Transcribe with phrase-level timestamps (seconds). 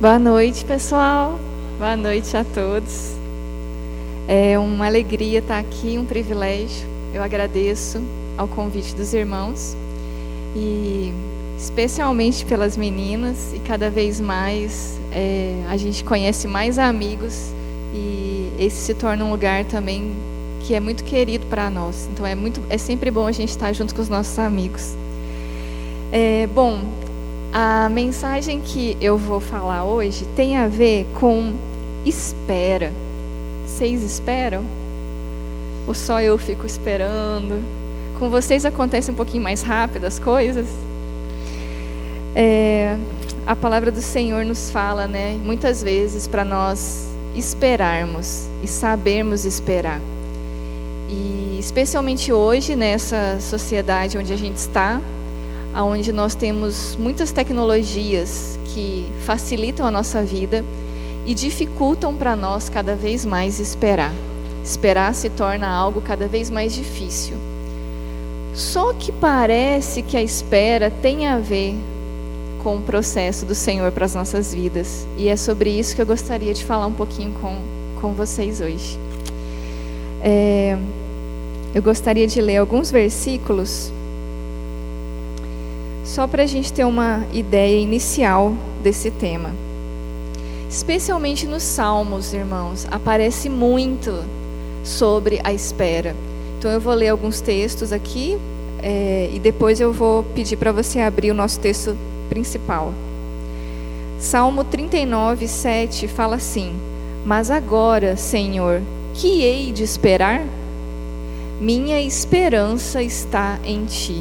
[0.00, 1.40] Boa noite, pessoal.
[1.76, 3.16] Boa noite a todos.
[4.28, 6.86] É uma alegria estar aqui, um privilégio.
[7.12, 8.00] Eu agradeço
[8.36, 9.76] ao convite dos irmãos
[10.54, 11.12] e
[11.58, 17.50] especialmente pelas meninas e cada vez mais é, a gente conhece mais amigos
[17.92, 20.12] e esse se torna um lugar também
[20.60, 22.08] que é muito querido para nós.
[22.12, 24.94] Então é muito, é sempre bom a gente estar junto com os nossos amigos.
[26.12, 26.84] É, bom,
[27.52, 31.54] a mensagem que eu vou falar hoje tem a ver com
[32.04, 32.92] espera.
[33.66, 34.64] Vocês esperam?
[35.86, 37.62] Ou só eu fico esperando?
[38.18, 40.66] Com vocês acontece um pouquinho mais rápido as coisas?
[42.34, 42.96] É,
[43.46, 50.00] a palavra do Senhor nos fala, né, muitas vezes para nós esperarmos e sabermos esperar.
[51.08, 55.00] E especialmente hoje, nessa sociedade onde a gente está,
[55.84, 60.64] onde nós temos muitas tecnologias que facilitam a nossa vida
[61.26, 64.12] e dificultam para nós cada vez mais esperar.
[64.64, 67.36] Esperar se torna algo cada vez mais difícil.
[68.54, 71.74] Só que parece que a espera tem a ver
[72.62, 75.06] com o processo do Senhor para as nossas vidas.
[75.16, 77.56] E é sobre isso que eu gostaria de falar um pouquinho com,
[78.00, 78.98] com vocês hoje.
[80.20, 80.76] É,
[81.74, 83.92] eu gostaria de ler alguns versículos,
[86.18, 88.52] só para a gente ter uma ideia inicial
[88.82, 89.52] desse tema.
[90.68, 94.24] Especialmente nos Salmos, irmãos, aparece muito
[94.82, 96.16] sobre a espera.
[96.58, 98.36] Então eu vou ler alguns textos aqui
[98.82, 101.96] é, e depois eu vou pedir para você abrir o nosso texto
[102.28, 102.92] principal.
[104.18, 106.74] Salmo 39, 7 fala assim:
[107.24, 108.82] Mas agora, Senhor,
[109.14, 110.44] que hei de esperar?
[111.60, 114.20] Minha esperança está em ti.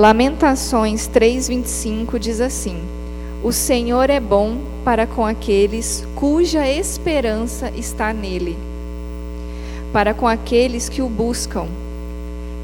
[0.00, 2.80] Lamentações 3:25 diz assim:
[3.44, 8.56] o Senhor é bom para com aqueles cuja esperança está nele,
[9.92, 11.66] para com aqueles que o buscam.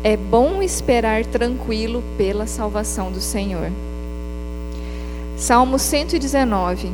[0.02, 3.70] É bom esperar tranquilo pela salvação do Senhor.
[5.36, 6.90] Salmo 119.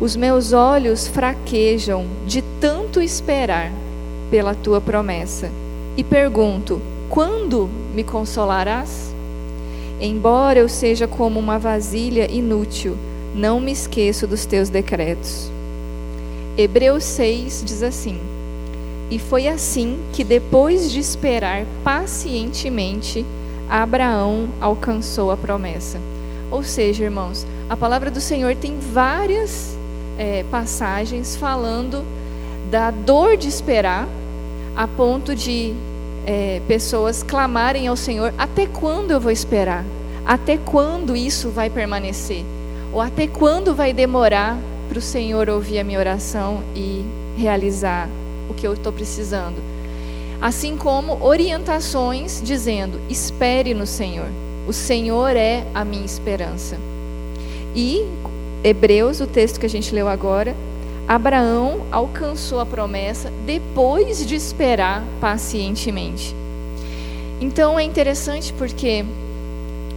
[0.00, 3.70] Os meus olhos fraquejam de tanto esperar
[4.28, 5.52] pela tua promessa,
[5.96, 9.11] e pergunto: quando me consolarás?
[10.04, 12.96] Embora eu seja como uma vasilha inútil,
[13.36, 15.48] não me esqueço dos teus decretos.
[16.58, 18.18] Hebreus 6 diz assim:
[19.08, 23.24] E foi assim que, depois de esperar pacientemente,
[23.70, 26.00] Abraão alcançou a promessa.
[26.50, 29.78] Ou seja, irmãos, a palavra do Senhor tem várias
[30.18, 32.04] é, passagens falando
[32.72, 34.08] da dor de esperar,
[34.74, 35.72] a ponto de
[36.26, 39.84] é, pessoas clamarem ao Senhor: até quando eu vou esperar?
[40.24, 42.44] Até quando isso vai permanecer?
[42.92, 47.04] Ou até quando vai demorar para o Senhor ouvir a minha oração e
[47.36, 48.08] realizar
[48.48, 49.56] o que eu estou precisando?
[50.40, 54.28] Assim como orientações dizendo: espere no Senhor.
[54.66, 56.76] O Senhor é a minha esperança.
[57.74, 58.06] E
[58.62, 60.54] Hebreus, o texto que a gente leu agora,
[61.12, 66.34] Abraão alcançou a promessa depois de esperar pacientemente.
[67.38, 69.04] Então é interessante porque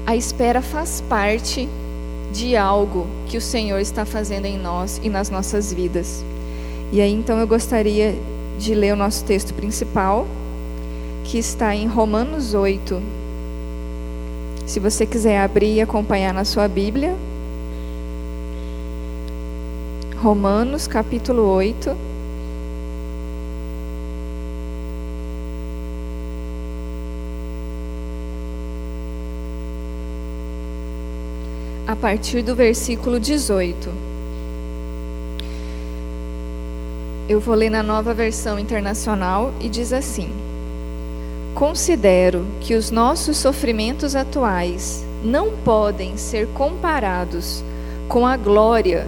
[0.05, 1.69] a espera faz parte
[2.33, 6.21] de algo que o Senhor está fazendo em nós e nas nossas vidas.
[6.91, 8.13] E aí então eu gostaria
[8.59, 10.27] de ler o nosso texto principal,
[11.23, 13.01] que está em Romanos 8.
[14.65, 17.15] Se você quiser abrir e acompanhar na sua Bíblia,
[20.21, 21.95] Romanos capítulo 8.
[31.85, 33.89] A partir do versículo 18.
[37.27, 40.29] Eu vou ler na nova versão internacional e diz assim:
[41.53, 47.63] Considero que os nossos sofrimentos atuais não podem ser comparados
[48.07, 49.07] com a glória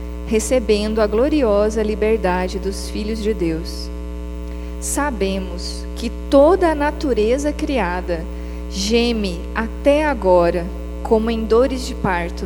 [0.31, 3.89] recebendo a gloriosa liberdade dos filhos de Deus.
[4.79, 8.23] Sabemos que toda a natureza criada
[8.69, 10.65] geme até agora
[11.03, 12.45] como em dores de parto,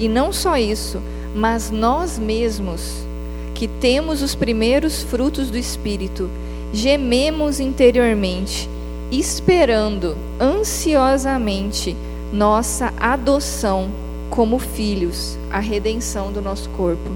[0.00, 1.00] e não só isso,
[1.34, 3.06] Mas nós mesmos,
[3.54, 6.28] que temos os primeiros frutos do Espírito,
[6.74, 8.68] gememos interiormente,
[9.10, 11.96] esperando ansiosamente
[12.30, 13.88] nossa adoção
[14.32, 17.10] como filhos, a redenção do nosso corpo.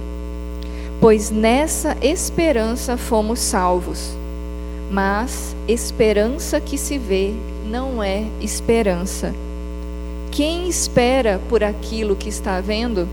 [1.01, 4.15] Pois nessa esperança fomos salvos.
[4.91, 7.33] Mas esperança que se vê
[7.65, 9.35] não é esperança.
[10.31, 13.09] Quem espera por aquilo que está vendo?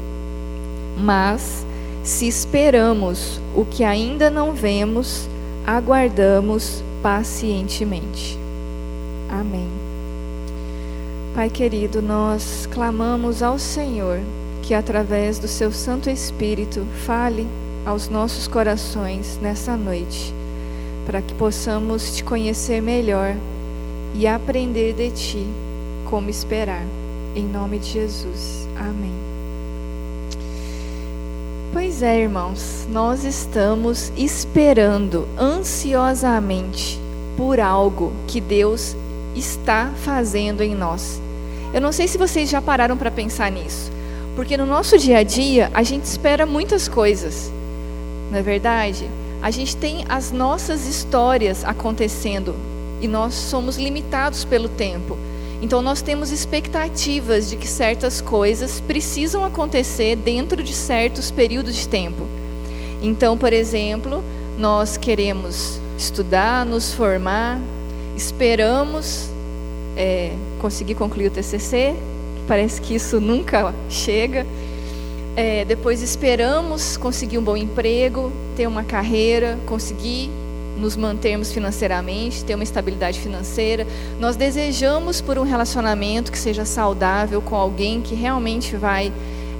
[0.98, 1.66] Mas
[2.04, 5.30] se esperamos o que ainda não vemos,
[5.66, 8.38] aguardamos pacientemente.
[9.30, 9.63] Amém.
[11.44, 14.22] Pai querido, nós clamamos ao Senhor
[14.62, 17.46] que, através do Seu Santo Espírito, fale
[17.86, 20.34] aos nossos corações nessa noite,
[21.06, 23.36] para que possamos te conhecer melhor
[24.16, 25.46] e aprender de Ti
[26.06, 26.86] como esperar.
[27.36, 28.66] Em nome de Jesus.
[28.80, 29.12] Amém.
[31.74, 36.98] Pois é, irmãos, nós estamos esperando ansiosamente
[37.36, 38.96] por algo que Deus
[39.36, 41.22] está fazendo em nós.
[41.74, 43.92] Eu não sei se vocês já pararam para pensar nisso,
[44.36, 47.52] porque no nosso dia a dia a gente espera muitas coisas,
[48.30, 49.10] não é verdade?
[49.42, 52.56] A gente tem as nossas histórias acontecendo
[53.02, 55.18] e nós somos limitados pelo tempo.
[55.64, 61.88] Então nós temos expectativas de que certas coisas precisam acontecer dentro de certos períodos de
[61.88, 62.28] tempo.
[63.02, 64.24] Então, por exemplo,
[64.60, 67.60] nós queremos estudar, nos formar,
[68.16, 69.33] esperamos
[69.96, 71.96] é, conseguir concluir o TCC,
[72.48, 74.46] parece que isso nunca chega.
[75.36, 80.30] É, depois esperamos conseguir um bom emprego, ter uma carreira, conseguir
[80.78, 83.88] nos mantermos financeiramente, ter uma estabilidade financeira.
[84.20, 89.12] Nós desejamos por um relacionamento que seja saudável com alguém que realmente vai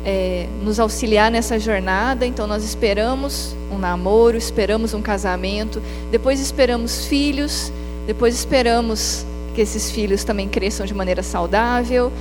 [0.06, 2.26] é, nos auxiliar nessa jornada.
[2.26, 5.82] Então, nós esperamos um namoro, esperamos um casamento,
[6.12, 7.72] depois esperamos filhos,
[8.06, 12.12] depois esperamos que esses filhos também cresçam de maneira saudável.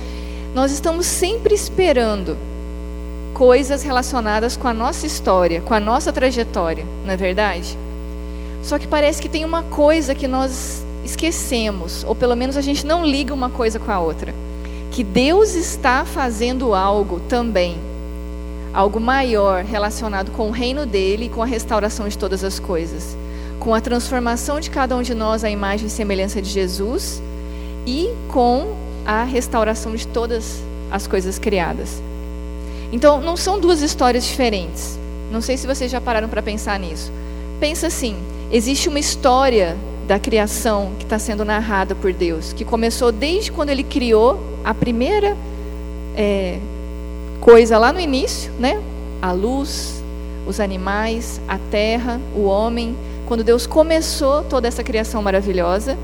[0.53, 2.37] Nós estamos sempre esperando
[3.33, 7.77] coisas relacionadas com a nossa história, com a nossa trajetória, não é verdade?
[8.61, 12.85] Só que parece que tem uma coisa que nós esquecemos, ou pelo menos a gente
[12.85, 14.33] não liga uma coisa com a outra.
[14.91, 17.77] Que Deus está fazendo algo também,
[18.73, 23.17] algo maior relacionado com o reino dele e com a restauração de todas as coisas,
[23.63, 27.23] com a transformação de cada um de nós à imagem e semelhança de Jesus
[27.87, 28.75] e com
[29.05, 30.61] a restauração de todas
[30.91, 32.01] as coisas criadas.
[32.91, 34.99] Então, não são duas histórias diferentes.
[35.31, 37.09] Não sei se vocês já pararam para pensar nisso.
[37.59, 38.17] Pensa assim:
[38.51, 39.77] Existe uma história
[40.07, 44.73] da criação que está sendo narrada por Deus, que começou desde quando Ele criou a
[44.73, 45.37] primeira
[46.15, 46.59] é,
[47.39, 48.81] coisa lá no início, né?
[49.21, 50.03] A luz,
[50.45, 52.93] os animais, a terra, o homem.
[53.25, 55.97] Quando Deus começou toda essa criação maravilhosa,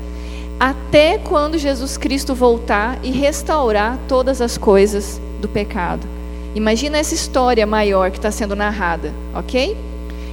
[0.58, 6.06] até quando Jesus Cristo voltar e restaurar todas as coisas do pecado.
[6.54, 9.76] Imagina essa história maior que está sendo narrada, ok?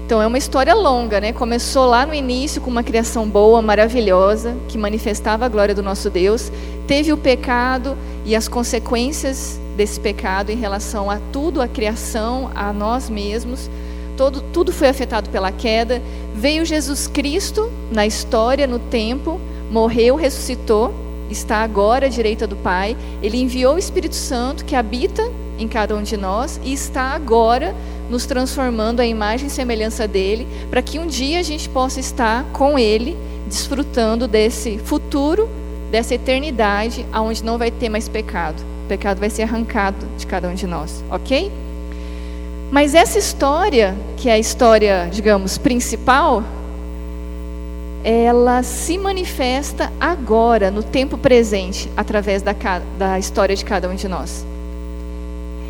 [0.06, 1.34] Então é uma história longa, né?
[1.34, 6.10] Começou lá no início com uma criação boa, maravilhosa, que manifestava a glória do nosso
[6.10, 6.52] Deus.
[6.88, 12.72] Teve o pecado e as consequências desse pecado em relação a tudo, a criação, a
[12.74, 13.70] nós mesmos.
[14.18, 16.02] Todo, tudo foi afetado pela queda.
[16.36, 20.92] Veio Jesus Cristo na história, no tempo, morreu, ressuscitou,
[21.30, 22.98] está agora à direita do Pai.
[23.22, 25.22] Ele enviou o Espírito Santo que habita
[25.60, 27.76] em cada um de nós e está agora
[28.10, 32.44] nos transformando à imagem e semelhança dele, para que um dia a gente possa estar
[32.54, 35.50] com ele, desfrutando desse futuro,
[35.92, 38.64] dessa eternidade, aonde não vai ter mais pecado.
[38.86, 41.52] O pecado vai ser arrancado de cada um de nós, ok?
[42.72, 46.44] Mas essa história, que é a história, digamos, principal,
[48.04, 52.54] ela se manifesta agora, no tempo presente, através da,
[52.98, 54.46] da história de cada um de nós.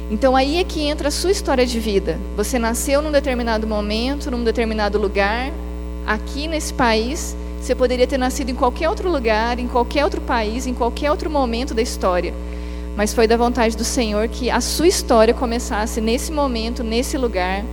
[0.10, 2.18] Então aí é que entra a sua história de vida.
[2.36, 5.51] Você nasceu num determinado momento, num determinado lugar,
[6.06, 7.36] aqui nesse país.
[7.62, 11.30] Você poderia ter nascido em qualquer outro lugar, em qualquer outro país, em qualquer outro
[11.30, 12.34] momento da história.
[12.98, 17.63] Mas foi da vontade do Senhor que a sua história começasse nesse momento, nesse lugar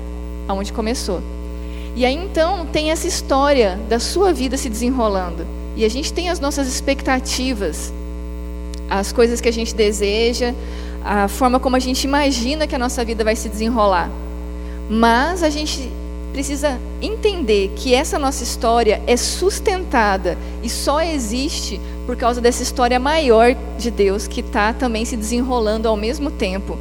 [0.47, 1.23] aonde começou.
[1.97, 5.47] E aí então tem essa história da sua vida se desenrolando.
[5.77, 7.91] E a gente tem as nossas expectativas,
[8.91, 10.53] as coisas que a gente deseja,
[11.03, 14.11] a forma como a gente imagina que a nossa vida vai se desenrolar.
[14.91, 15.91] Mas a gente
[16.35, 22.99] precisa entender que essa nossa história é sustentada e só existe por causa dessa história
[22.99, 26.79] maior de Deus que está também se desenrolando ao mesmo tempo.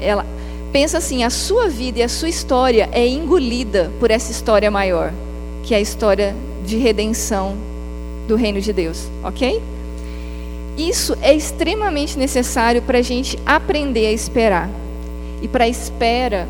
[0.00, 0.26] Ela,
[0.76, 5.10] Pensa assim, a sua vida e a sua história é engolida por essa história maior,
[5.62, 7.56] que é a história de redenção
[8.28, 9.62] do reino de Deus, ok?
[10.76, 14.68] Isso é extremamente necessário para a gente aprender a esperar
[15.40, 16.46] e para a espera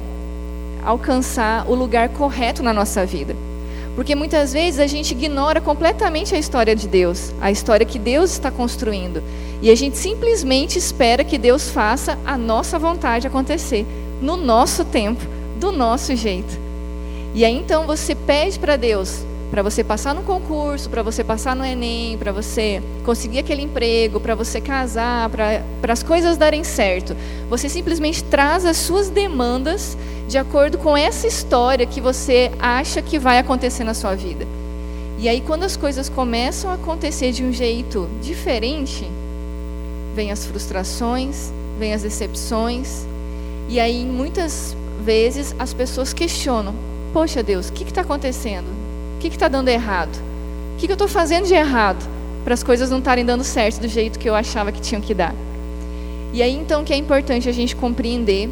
[0.84, 3.36] alcançar o lugar correto na nossa vida.
[3.96, 8.30] Porque muitas vezes a gente ignora completamente a história de Deus, a história que Deus
[8.30, 9.22] está construindo.
[9.62, 13.86] E a gente simplesmente espera que Deus faça a nossa vontade acontecer,
[14.20, 15.24] no nosso tempo,
[15.58, 16.60] do nosso jeito.
[17.34, 21.54] E aí então você pede para Deus, para você passar no concurso, para você passar
[21.54, 27.16] no Enem, para você conseguir aquele emprego, para você casar, para as coisas darem certo.
[27.48, 29.96] Você simplesmente traz as suas demandas
[30.28, 34.46] de acordo com essa história que você acha que vai acontecer na sua vida.
[35.18, 39.08] E aí, quando as coisas começam a acontecer de um jeito diferente,
[40.14, 43.06] vem as frustrações, vem as decepções,
[43.68, 46.74] e aí muitas vezes as pessoas questionam:
[47.12, 48.75] Poxa Deus, o que está acontecendo?
[49.28, 50.16] Que está dando errado?
[50.74, 52.04] O que, que eu estou fazendo de errado
[52.44, 55.12] para as coisas não estarem dando certo do jeito que eu achava que tinham que
[55.12, 55.34] dar?
[56.32, 58.48] E aí então que é importante a gente compreender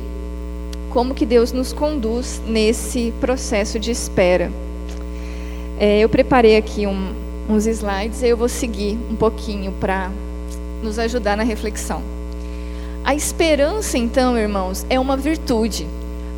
[0.91, 4.51] como que Deus nos conduz nesse processo de espera.
[5.79, 7.13] É, eu preparei aqui um,
[7.49, 10.11] uns slides e eu vou seguir um pouquinho para
[10.83, 12.03] nos ajudar na reflexão.
[13.05, 15.87] A esperança, então, irmãos, é uma virtude.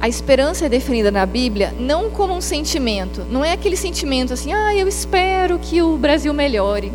[0.00, 4.52] A esperança é definida na Bíblia não como um sentimento, não é aquele sentimento assim,
[4.52, 6.92] ah, eu espero que o Brasil melhore,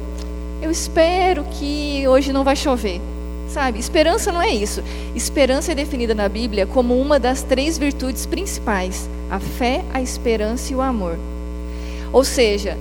[0.61, 3.01] eu espero que hoje não vai chover.
[3.49, 4.81] Sabe, esperança não é isso.
[5.13, 10.71] Esperança é definida na Bíblia como uma das três virtudes principais: a fé, a esperança
[10.71, 11.17] e o amor.
[12.13, 12.77] Ou seja,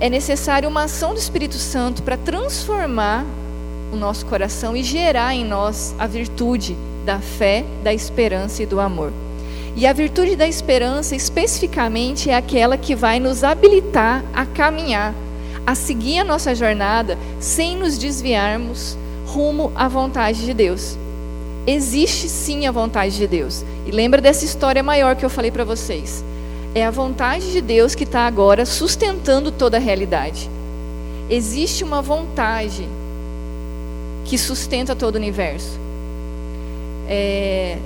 [0.00, 3.24] é necessário uma ação do Espírito Santo para transformar
[3.92, 8.80] o nosso coração e gerar em nós a virtude da fé, da esperança e do
[8.80, 9.12] amor.
[9.76, 15.14] E a virtude da esperança, especificamente, é aquela que vai nos habilitar a caminhar,
[15.66, 20.96] a seguir a nossa jornada sem nos desviarmos rumo à vontade de Deus.
[21.66, 23.66] Existe sim a vontade de Deus.
[23.84, 26.24] E lembra dessa história maior que eu falei para vocês.
[26.74, 30.48] É a vontade de Deus que está agora sustentando toda a realidade.
[31.28, 32.88] Existe uma vontade
[34.24, 35.78] que sustenta todo o universo.
[37.06, 37.76] É,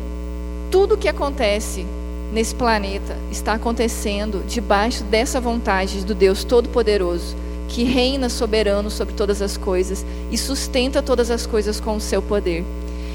[0.70, 1.84] tudo que acontece
[2.32, 7.34] nesse planeta está acontecendo debaixo dessa vontade do Deus Todo-Poderoso,
[7.68, 12.22] que reina soberano sobre todas as coisas e sustenta todas as coisas com o seu
[12.22, 12.64] poder.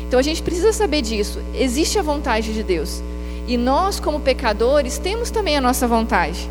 [0.06, 1.40] Então a gente precisa saber disso.
[1.54, 3.02] Existe a vontade de Deus.
[3.48, 6.50] E nós, como pecadores, temos também a nossa vontade.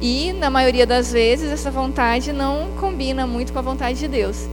[0.00, 4.48] E, na maioria das vezes, essa vontade não combina muito com a vontade de Deus.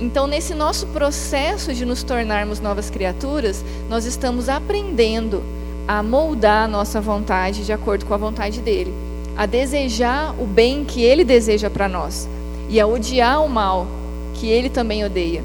[0.00, 5.42] Então, nesse nosso processo de nos tornarmos novas criaturas, nós estamos aprendendo
[5.88, 8.94] a moldar a nossa vontade de acordo com a vontade dele,
[9.36, 12.28] a desejar o bem que ele deseja para nós
[12.68, 13.88] e a odiar o mal
[14.34, 15.42] que ele também odeia.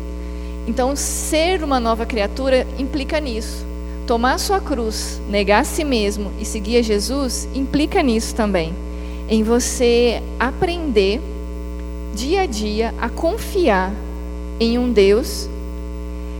[0.68, 3.66] Então, ser uma nova criatura implica nisso.
[4.06, 8.74] Tomar sua cruz, negar a si mesmo e seguir a Jesus implica nisso também.
[9.28, 11.20] Em você aprender
[12.14, 13.92] dia a dia a confiar
[14.60, 15.50] em um Deus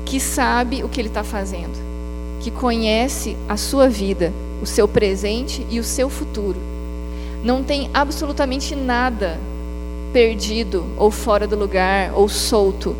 [0.06, 1.74] que sabe o que Ele está fazendo,
[2.40, 6.60] que conhece a sua vida, o seu presente e o seu futuro.
[7.44, 9.40] Não tem absolutamente nada
[10.12, 12.96] perdido ou fora do lugar ou solto.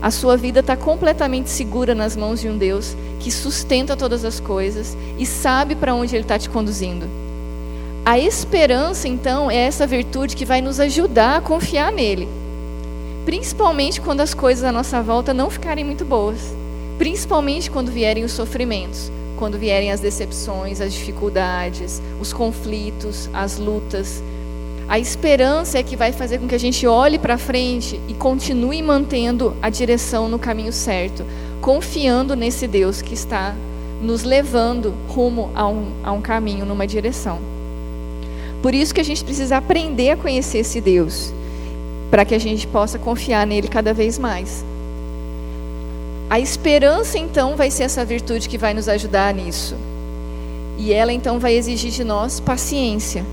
[0.00, 4.38] A sua vida está completamente segura nas mãos de um Deus que sustenta todas as
[4.38, 7.06] coisas e sabe para onde Ele está te conduzindo.
[8.04, 12.28] A esperança, então, é essa virtude que vai nos ajudar a confiar nele
[13.26, 16.54] principalmente quando as coisas à nossa volta não ficarem muito boas,
[16.96, 24.22] principalmente quando vierem os sofrimentos, quando vierem as decepções, as dificuldades, os conflitos, as lutas.
[24.88, 28.80] A esperança é que vai fazer com que a gente olhe para frente e continue
[28.80, 31.26] mantendo a direção no caminho certo,
[31.60, 33.56] confiando nesse Deus que está
[34.00, 37.40] nos levando rumo a um, a um caminho, numa direção.
[38.62, 41.34] Por isso que a gente precisa aprender a conhecer esse Deus
[42.10, 44.64] para que a gente possa confiar nele cada vez mais.
[46.28, 49.76] A esperança, então, vai ser essa virtude que vai nos ajudar nisso.
[50.76, 53.24] E ela, então, vai exigir de nós paciência,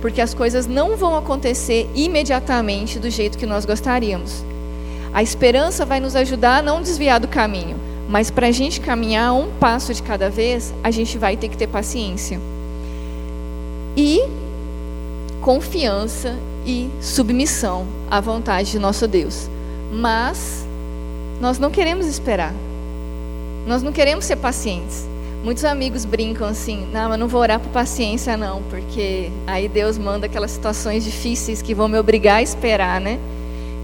[0.00, 4.44] porque as coisas não vão acontecer imediatamente do jeito que nós gostaríamos.
[5.12, 7.76] A esperança vai nos ajudar a não desviar do caminho,
[8.08, 11.56] mas para a gente caminhar um passo de cada vez, a gente vai ter que
[11.56, 12.38] ter paciência.
[13.96, 14.22] E
[15.40, 16.36] confiança
[16.66, 19.48] e submissão à vontade de nosso Deus.
[19.92, 20.66] Mas
[21.40, 22.54] nós não queremos esperar.
[23.66, 25.08] Nós não queremos ser pacientes.
[25.42, 29.96] Muitos amigos brincam assim: não, eu não vou orar por paciência, não, porque aí Deus
[29.96, 33.18] manda aquelas situações difíceis que vão me obrigar a esperar, né?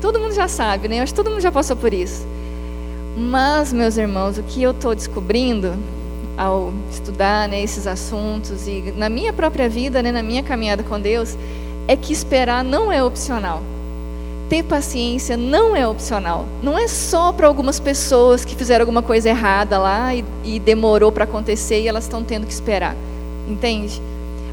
[0.01, 0.99] Todo mundo já sabe, né?
[0.99, 2.27] Eu acho que todo mundo já passou por isso.
[3.17, 5.73] Mas, meus irmãos, o que eu estou descobrindo
[6.37, 11.01] ao estudar né, esses assuntos e na minha própria vida, né, na minha caminhada com
[11.01, 11.35] Deus,
[11.89, 13.63] é que esperar não é opcional.
[14.49, 16.47] Ter paciência não é opcional.
[16.63, 21.11] Não é só para algumas pessoas que fizeram alguma coisa errada lá e, e demorou
[21.11, 22.95] para acontecer e elas estão tendo que esperar.
[23.49, 24.01] Entende?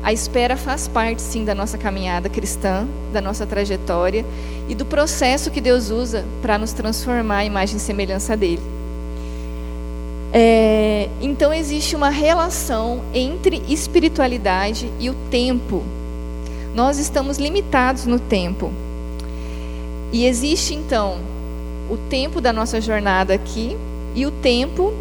[0.04, 4.26] A espera faz parte, sim, da nossa caminhada cristã, da nossa trajetória
[4.68, 8.62] e do processo que Deus usa para nos transformar à imagem e semelhança dele.
[10.34, 15.84] É, então, existe uma relação entre espiritualidade e o tempo.
[16.74, 18.72] Nós estamos limitados no tempo.
[20.12, 21.20] E existe, então,
[21.90, 23.78] o tempo da nossa jornada aqui
[24.16, 24.94] e o tempo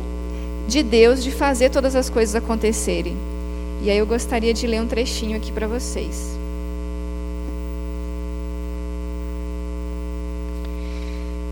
[0.69, 3.17] de Deus de fazer todas as coisas acontecerem.
[3.83, 6.39] E aí eu gostaria de ler um trechinho aqui para vocês.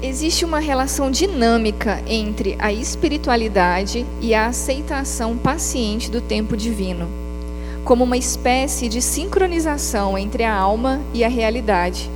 [0.03, 7.07] Existe uma relação dinâmica entre a espiritualidade e a aceitação paciente do tempo divino,
[7.91, 12.09] como uma espécie de sincronização entre a alma e a realidade.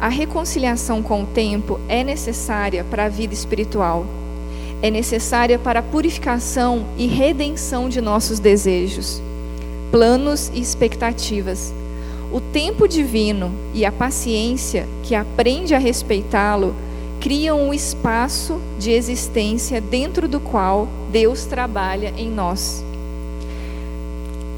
[0.00, 4.06] A reconciliação com o tempo é necessária para a vida espiritual.
[4.80, 9.20] É necessária para a purificação e redenção de nossos desejos,
[9.90, 11.74] planos e expectativas.
[12.32, 16.74] O tempo divino e a paciência que aprende a respeitá-lo
[17.20, 22.85] criam um espaço de existência dentro do qual Deus trabalha em nós.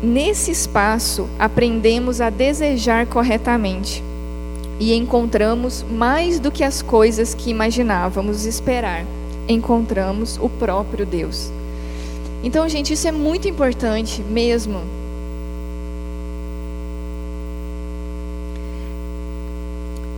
[0.03, 4.03] Nesse espaço, aprendemos a desejar corretamente
[4.79, 9.05] e encontramos mais do que as coisas que imaginávamos esperar.
[9.49, 11.51] Encontramos o próprio Deus.
[12.45, 14.83] Então, gente, isso é muito importante mesmo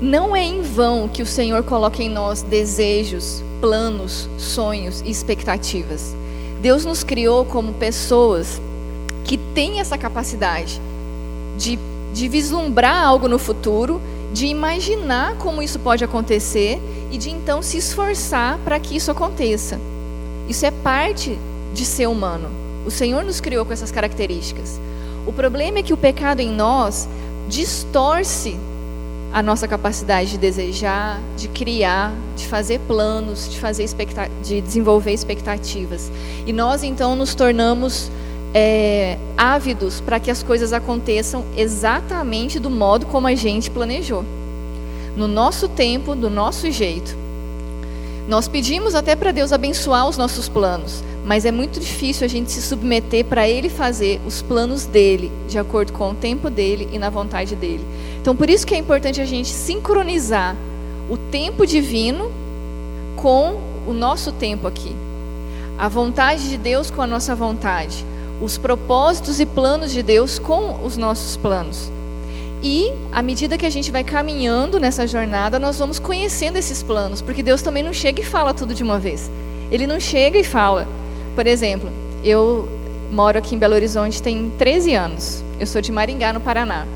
[0.00, 6.16] Não é em vão que o Senhor coloca em nós desejos, planos, sonhos e expectativas.
[6.62, 8.58] Deus nos criou como pessoas
[9.30, 10.82] que têm essa capacidade
[11.56, 11.78] de,
[12.12, 16.80] de vislumbrar algo no futuro, de imaginar como isso pode acontecer
[17.12, 19.78] e de então se esforçar para que isso aconteça.
[20.48, 21.38] Isso é parte
[21.72, 22.50] de ser humano.
[22.84, 24.80] O Senhor nos criou com essas características.
[25.24, 27.08] O problema é que o pecado em nós
[27.48, 28.58] distorce
[29.32, 33.86] a nossa capacidade de desejar, de criar, de fazer planos, de fazer
[34.42, 36.10] de desenvolver expectativas.
[36.44, 38.10] E nós então nos tornamos
[38.54, 44.24] é, ávidos para que as coisas aconteçam exatamente do modo como a gente planejou,
[45.16, 47.16] no nosso tempo, do nosso jeito.
[48.28, 52.50] Nós pedimos até para Deus abençoar os nossos planos, mas é muito difícil a gente
[52.50, 56.98] se submeter para Ele fazer os planos dele, de acordo com o tempo dele e
[56.98, 57.84] na vontade dele.
[58.20, 60.56] Então, por isso que é importante a gente sincronizar
[61.08, 62.30] o tempo divino
[63.16, 64.94] com o nosso tempo aqui.
[65.78, 68.04] A vontade de Deus com a nossa vontade.
[68.40, 71.90] Os propósitos e planos de Deus com os nossos planos.
[72.62, 77.22] E, à medida que a gente vai caminhando nessa jornada, nós vamos conhecendo esses planos,
[77.22, 79.30] porque Deus também não chega e fala tudo de uma vez.
[79.70, 80.86] Ele não chega e fala.
[81.34, 81.90] Por exemplo,
[82.22, 82.68] eu
[83.10, 85.42] moro aqui em Belo Horizonte tem 13 anos.
[85.58, 86.86] Eu sou de Maringá, no Paraná.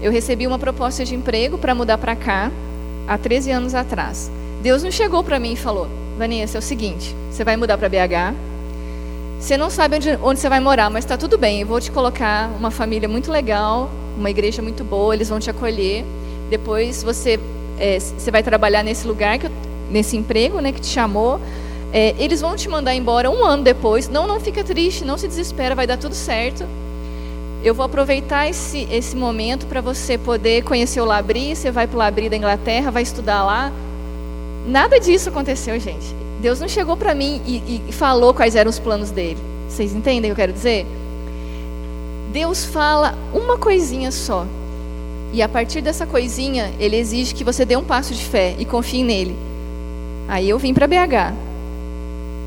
[0.00, 2.50] Eu recebi uma proposta de emprego para mudar para cá
[3.08, 4.30] há 13 anos atrás.
[4.62, 7.88] Deus não chegou para mim e falou: Vanessa, é o seguinte, você vai mudar para
[7.88, 8.34] BH.
[9.38, 11.60] Você não sabe onde, onde você vai morar, mas está tudo bem.
[11.60, 15.50] Eu vou te colocar uma família muito legal, uma igreja muito boa, eles vão te
[15.50, 16.04] acolher.
[16.48, 17.38] Depois você,
[17.78, 19.48] é, você vai trabalhar nesse lugar, que,
[19.90, 21.40] nesse emprego né, que te chamou.
[21.92, 24.08] É, eles vão te mandar embora um ano depois.
[24.08, 26.66] Não, não fica triste, não se desespera, vai dar tudo certo.
[27.62, 31.54] Eu vou aproveitar esse, esse momento para você poder conhecer o Labri.
[31.54, 33.72] Você vai para o Labri da Inglaterra, vai estudar lá.
[34.66, 36.25] Nada disso aconteceu, gente.
[36.40, 39.38] Deus não chegou para mim e, e falou quais eram os planos dele.
[39.68, 40.86] Vocês entendem o que eu quero dizer?
[42.32, 44.46] Deus fala uma coisinha só.
[45.32, 48.64] E a partir dessa coisinha, ele exige que você dê um passo de fé e
[48.64, 49.36] confie nele.
[50.28, 51.34] Aí eu vim para BH.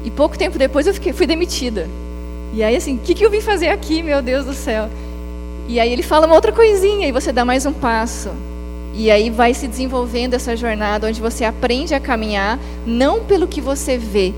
[0.05, 1.87] E pouco tempo depois eu fiquei, fui demitida.
[2.53, 4.89] E aí assim, o que, que eu vim fazer aqui, meu Deus do céu?
[5.67, 8.29] E aí ele fala uma outra coisinha e você dá mais um passo.
[8.93, 13.61] E aí vai se desenvolvendo essa jornada onde você aprende a caminhar não pelo que
[13.61, 14.33] você vê,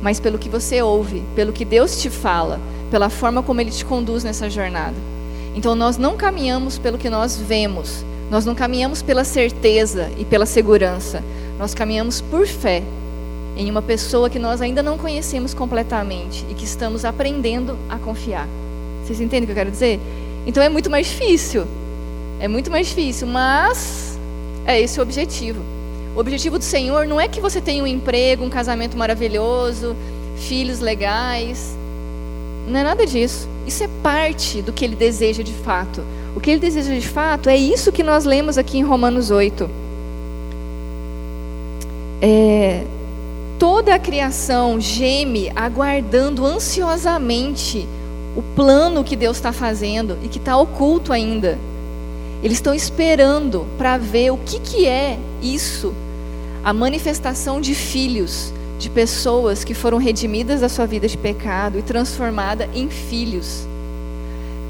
[0.00, 3.84] mas pelo que você ouve, pelo que Deus te fala, pela forma como ele te
[3.84, 4.96] conduz nessa jornada.
[5.54, 10.46] Então nós não caminhamos pelo que nós vemos, nós não caminhamos pela certeza e pela
[10.46, 11.22] segurança,
[11.58, 12.82] nós caminhamos por fé
[13.56, 18.46] em uma pessoa que nós ainda não conhecemos completamente e que estamos aprendendo a confiar.
[19.04, 19.98] Vocês entendem o que eu quero dizer?
[20.46, 21.66] Então é muito mais difícil.
[22.40, 24.18] É muito mais difícil, mas
[24.64, 25.60] é esse o objetivo.
[26.14, 29.96] O objetivo do Senhor não é que você tenha um emprego, um casamento maravilhoso,
[30.36, 31.76] filhos legais.
[32.66, 33.48] Não é nada disso.
[33.66, 36.02] Isso é parte do que ele deseja de fato.
[36.34, 39.68] O que ele deseja de fato é isso que nós lemos aqui em Romanos 8.
[42.20, 42.84] É,
[43.58, 47.86] toda a criação geme aguardando ansiosamente
[48.36, 51.58] o plano que Deus está fazendo e que está oculto ainda.
[52.42, 55.92] Eles estão esperando para ver o que, que é isso,
[56.62, 61.82] a manifestação de filhos, de pessoas que foram redimidas da sua vida de pecado e
[61.82, 63.66] transformadas em filhos,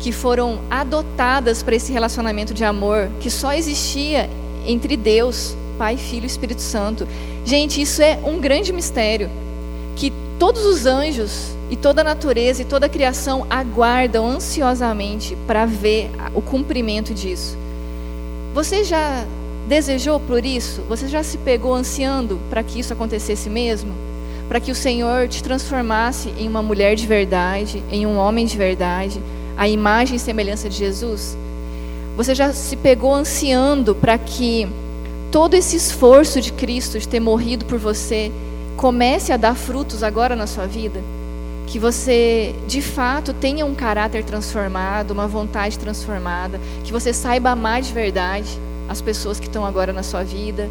[0.00, 4.30] que foram adotadas para esse relacionamento de amor que só existia
[4.66, 7.06] entre Deus, Pai, Filho e Espírito Santo.
[7.44, 9.30] Gente, isso é um grande mistério
[9.94, 15.66] que todos os anjos e toda a natureza e toda a criação aguardam ansiosamente para
[15.66, 17.56] ver o cumprimento disso.
[18.54, 19.24] Você já
[19.68, 20.82] desejou por isso?
[20.88, 23.92] Você já se pegou ansiando para que isso acontecesse mesmo?
[24.48, 28.56] Para que o Senhor te transformasse em uma mulher de verdade, em um homem de
[28.56, 29.20] verdade,
[29.56, 31.36] a imagem e semelhança de Jesus?
[32.16, 34.66] Você já se pegou ansiando para que
[35.30, 38.32] todo esse esforço de Cristo de ter morrido por você
[38.76, 41.00] comece a dar frutos agora na sua vida?
[41.68, 47.82] Que você, de fato, tenha um caráter transformado, uma vontade transformada, que você saiba amar
[47.82, 50.68] de verdade as pessoas que estão agora na sua vida,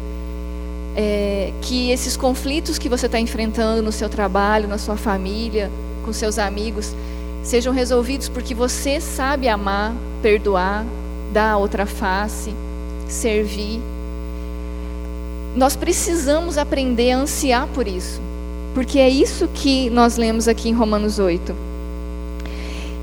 [0.96, 5.70] é, que esses conflitos que você está enfrentando no seu trabalho, na sua família,
[6.04, 6.92] com seus amigos,
[7.44, 10.84] sejam resolvidos porque você sabe amar, perdoar,
[11.32, 12.52] dar a outra face,
[13.08, 13.80] servir.
[15.54, 18.20] Nós precisamos aprender a ansiar por isso,
[18.78, 21.52] porque é isso que nós lemos aqui em Romanos 8.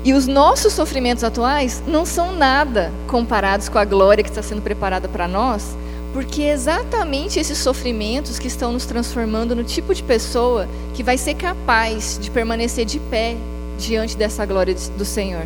[0.06, 4.62] E os nossos sofrimentos atuais não são nada comparados com a glória que está sendo
[4.62, 5.76] preparada para nós,
[6.14, 11.18] porque é exatamente esses sofrimentos que estão nos transformando no tipo de pessoa que vai
[11.18, 13.36] ser capaz de permanecer de pé
[13.78, 15.44] diante dessa glória do Senhor.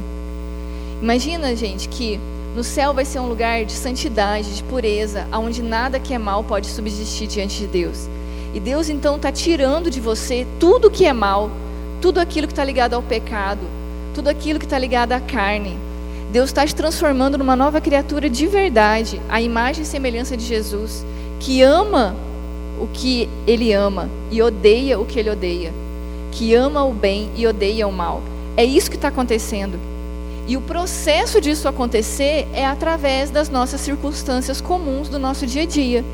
[1.02, 2.20] Imagina, gente, que
[2.54, 6.44] no céu vai ser um lugar de santidade, de pureza, onde nada que é mal
[6.44, 8.08] pode subsistir diante de Deus.
[8.52, 11.50] E Deus então está tirando de você tudo que é mal,
[12.00, 13.60] tudo aquilo que está ligado ao pecado,
[14.14, 15.78] tudo aquilo que está ligado à carne.
[16.32, 21.04] Deus está te transformando numa nova criatura de verdade, a imagem e semelhança de Jesus,
[21.38, 22.14] que ama
[22.80, 25.72] o que ele ama e odeia o que ele odeia,
[26.32, 28.22] que ama o bem e odeia o mal.
[28.56, 29.78] É isso que está acontecendo.
[30.46, 35.66] E o processo disso acontecer é através das nossas circunstâncias comuns do nosso dia a
[35.66, 36.04] dia,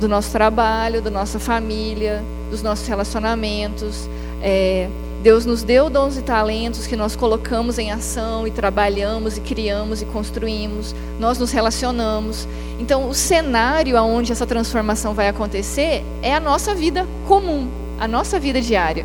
[0.00, 4.08] do nosso trabalho, da nossa família, dos nossos relacionamentos.
[4.42, 4.88] É,
[5.22, 10.00] Deus nos deu dons e talentos que nós colocamos em ação e trabalhamos e criamos
[10.00, 10.94] e construímos.
[11.18, 12.48] Nós nos relacionamos.
[12.78, 18.40] Então, o cenário aonde essa transformação vai acontecer é a nossa vida comum, a nossa
[18.40, 19.04] vida diária.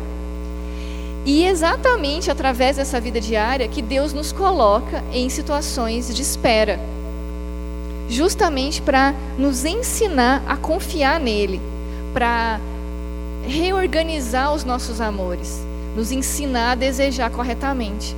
[1.26, 6.80] E exatamente através dessa vida diária que Deus nos coloca em situações de espera.
[8.08, 11.60] Justamente para nos ensinar a confiar nele,
[12.12, 12.60] para
[13.46, 15.64] reorganizar os nossos amores,
[15.96, 18.14] nos ensinar a desejar corretamente.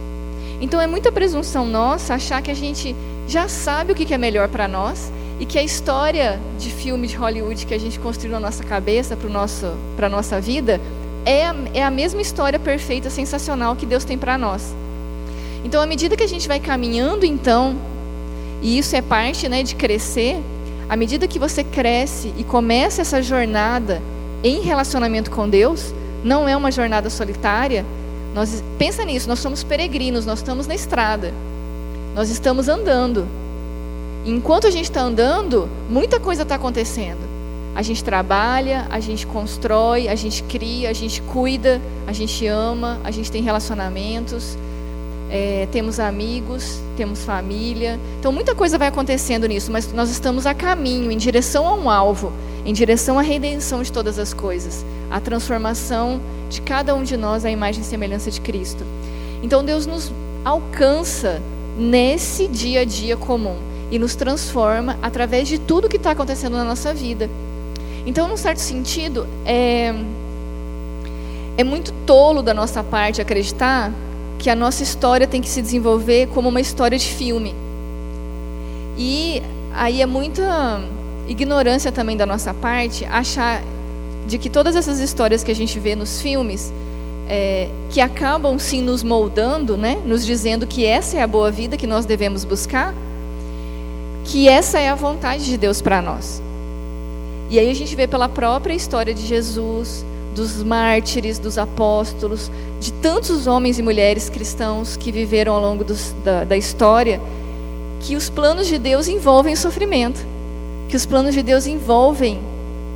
[0.60, 2.94] Então é muita presunção nossa achar que a gente
[3.26, 7.16] já sabe o que é melhor para nós e que a história de filme de
[7.16, 9.16] Hollywood que a gente construiu na nossa cabeça
[9.96, 10.80] para a nossa vida
[11.24, 14.74] é a, é a mesma história perfeita, sensacional que Deus tem para nós.
[15.64, 17.76] Então, à medida que a gente vai caminhando, então,
[18.60, 20.42] e isso é parte né, de crescer,
[20.88, 24.02] à medida que você cresce e começa essa jornada
[24.42, 25.94] em relacionamento com Deus,
[26.24, 27.84] não é uma jornada solitária.
[28.34, 31.32] Nós, pensa nisso, nós somos peregrinos, nós estamos na estrada,
[32.14, 33.26] nós estamos andando.
[34.24, 37.28] enquanto a gente está andando, muita coisa está acontecendo.
[37.74, 42.98] A gente trabalha, a gente constrói, a gente cria, a gente cuida, a gente ama,
[43.04, 44.58] a gente tem relacionamentos,
[45.30, 47.98] é, temos amigos, temos família.
[48.18, 51.90] Então muita coisa vai acontecendo nisso, mas nós estamos a caminho, em direção a um
[51.90, 52.32] alvo,
[52.64, 57.44] em direção à redenção de todas as coisas, a transformação de cada um de nós
[57.44, 58.84] à imagem e semelhança de Cristo.
[59.42, 60.12] Então Deus nos
[60.44, 61.40] alcança
[61.78, 63.56] nesse dia a dia comum
[63.90, 67.30] e nos transforma através de tudo que está acontecendo na nossa vida.
[68.04, 69.94] Então, num certo sentido, é,
[71.56, 73.92] é muito tolo da nossa parte acreditar
[74.38, 77.54] que a nossa história tem que se desenvolver como uma história de filme.
[78.96, 79.42] E
[79.74, 80.80] aí é muita
[81.26, 83.62] ignorância também da nossa parte achar
[84.26, 86.72] de que todas essas histórias que a gente vê nos filmes,
[87.28, 91.76] é, que acabam sim nos moldando, né, nos dizendo que essa é a boa vida
[91.76, 92.94] que nós devemos buscar,
[94.24, 96.42] que essa é a vontade de Deus para nós.
[97.50, 102.92] E aí a gente vê pela própria história de Jesus, dos mártires, dos apóstolos, de
[102.92, 107.20] tantos homens e mulheres cristãos que viveram ao longo dos, da, da história,
[108.00, 110.24] que os planos de Deus envolvem o sofrimento,
[110.88, 112.40] que os planos de Deus envolvem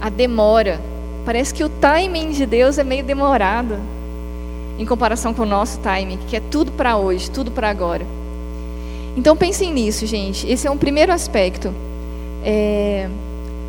[0.00, 0.80] a demora.
[1.24, 3.76] Parece que o timing de Deus é meio demorado
[4.78, 8.06] em comparação com o nosso timing, que é tudo para hoje, tudo para agora.
[9.16, 10.50] Então pensem nisso, gente.
[10.50, 11.72] Esse é um primeiro aspecto.
[12.44, 13.08] É,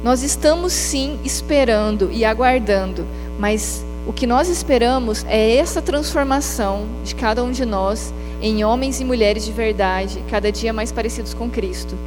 [0.03, 3.05] nós estamos sim esperando e aguardando,
[3.39, 8.99] mas o que nós esperamos é essa transformação de cada um de nós em homens
[8.99, 11.97] e mulheres de verdade, cada dia mais parecidos com Cristo.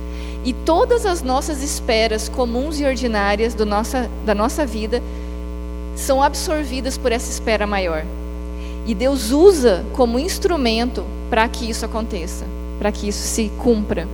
[0.44, 5.02] E todas as nossas esperas comuns e ordinárias do nossa, da nossa vida
[5.96, 8.04] são absorvidas por essa espera maior.
[8.86, 12.44] E Deus usa como instrumento para que isso aconteça,
[12.78, 14.06] para que isso se cumpra.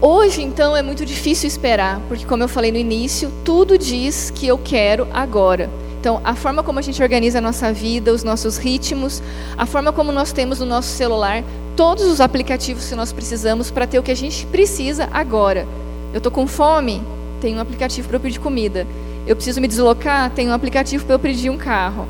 [0.00, 4.46] Hoje, então, é muito difícil esperar, porque, como eu falei no início, tudo diz que
[4.46, 5.68] eu quero agora.
[5.98, 9.20] Então, a forma como a gente organiza a nossa vida, os nossos ritmos,
[9.56, 11.42] a forma como nós temos no nosso celular,
[11.76, 15.66] todos os aplicativos que nós precisamos para ter o que a gente precisa agora.
[16.12, 17.02] Eu estou com fome,
[17.40, 18.86] tem um aplicativo para eu pedir comida.
[19.26, 22.06] Eu preciso me deslocar, tem um aplicativo para eu pedir um carro.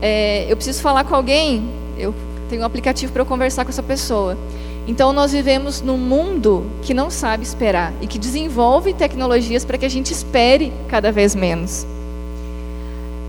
[0.00, 1.68] É, eu preciso falar com alguém,
[1.98, 2.14] eu
[2.48, 4.38] tenho um aplicativo para eu conversar com essa pessoa.
[4.86, 9.84] Então nós vivemos num mundo que não sabe esperar e que desenvolve tecnologias para que
[9.84, 11.84] a gente espere cada vez menos.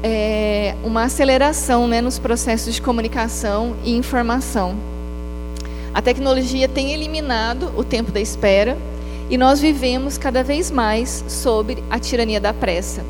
[0.03, 4.75] É uma aceleração né, nos processos de comunicação e informação.
[5.93, 8.77] A tecnologia tem eliminado o tempo da espera
[9.27, 13.03] e nós vivemos cada vez mais sob a tirania da pressa.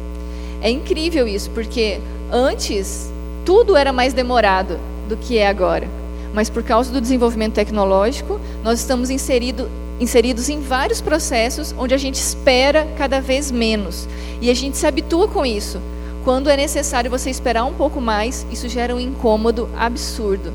[0.62, 2.00] É incrível isso, porque
[2.32, 3.12] antes
[3.46, 4.80] tudo era mais demorado
[5.10, 6.07] do que é agora
[6.38, 9.68] mas por causa do desenvolvimento tecnológico, nós estamos inserido,
[10.00, 14.08] inseridos em vários processos onde a gente espera cada vez menos.
[14.40, 15.82] E a gente se habitua com isso.
[16.24, 20.54] Quando é necessário você esperar um pouco mais, isso gera um incômodo absurdo.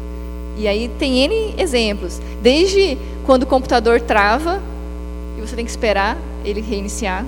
[0.57, 2.21] E aí tem N exemplos.
[2.41, 4.63] Desde quando o computador trava
[5.37, 7.27] e você tem que esperar ele reiniciar,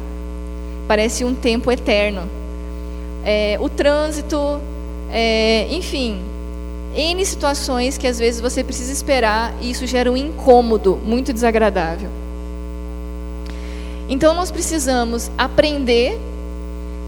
[0.87, 2.23] parece um tempo eterno.
[3.25, 4.61] É, o trânsito,
[5.11, 6.21] é, enfim,
[6.95, 12.09] N situações que às vezes você precisa esperar e isso gera um incômodo muito desagradável.
[14.09, 16.19] Então nós precisamos aprender,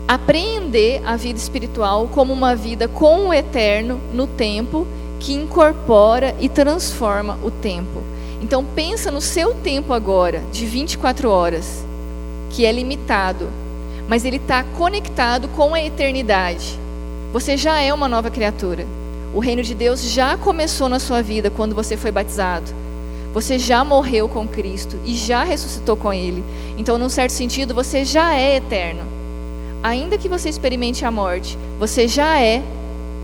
[0.08, 4.86] apreender a vida espiritual como uma vida com o eterno no tempo
[5.20, 8.02] que incorpora e transforma o tempo.
[8.42, 11.84] Então pensa no seu tempo agora, de 24 horas,
[12.50, 13.48] que é limitado,
[14.08, 16.78] mas ele está conectado com a eternidade.
[17.32, 18.86] Você já é uma nova criatura.
[19.36, 22.72] O reino de Deus já começou na sua vida quando você foi batizado.
[23.34, 26.42] Você já morreu com Cristo e já ressuscitou com Ele.
[26.78, 29.02] Então, num certo sentido, você já é eterno.
[29.82, 32.62] Ainda que você experimente a morte, você já é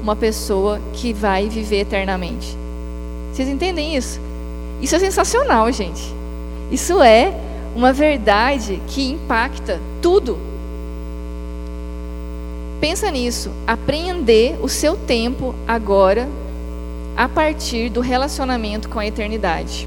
[0.02, 2.58] uma pessoa que vai viver eternamente.
[3.32, 4.20] Vocês entendem isso?
[4.82, 6.02] Isso é sensacional, gente.
[6.70, 7.32] Isso é
[7.74, 10.38] uma verdade que impacta tudo
[12.82, 16.28] Pensa nisso, apreender o seu tempo agora
[17.16, 19.86] a partir do relacionamento com a eternidade.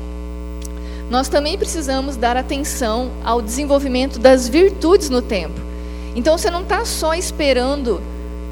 [1.09, 5.59] Nós também precisamos dar atenção ao desenvolvimento das virtudes no tempo.
[6.15, 8.01] Então você não está só esperando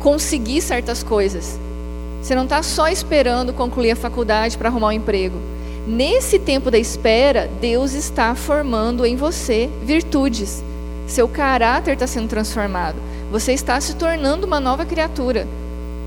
[0.01, 1.58] conseguir certas coisas.
[2.21, 5.38] Você não está só esperando concluir a faculdade para arrumar um emprego.
[5.88, 10.62] Nesse tempo da espera, Deus está formando em você virtudes.
[11.08, 13.12] Seu caráter está sendo transformado.
[13.33, 15.47] Você está se tornando uma nova criatura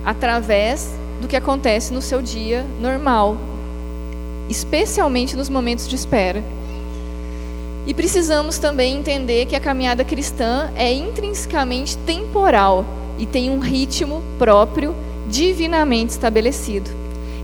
[0.04, 3.36] através do que acontece no seu dia normal,
[4.48, 6.40] especialmente nos momentos de espera.
[7.84, 12.84] E precisamos também entender que a caminhada cristã é intrinsecamente temporal
[13.18, 14.94] e tem um ritmo próprio
[15.28, 16.88] divinamente estabelecido.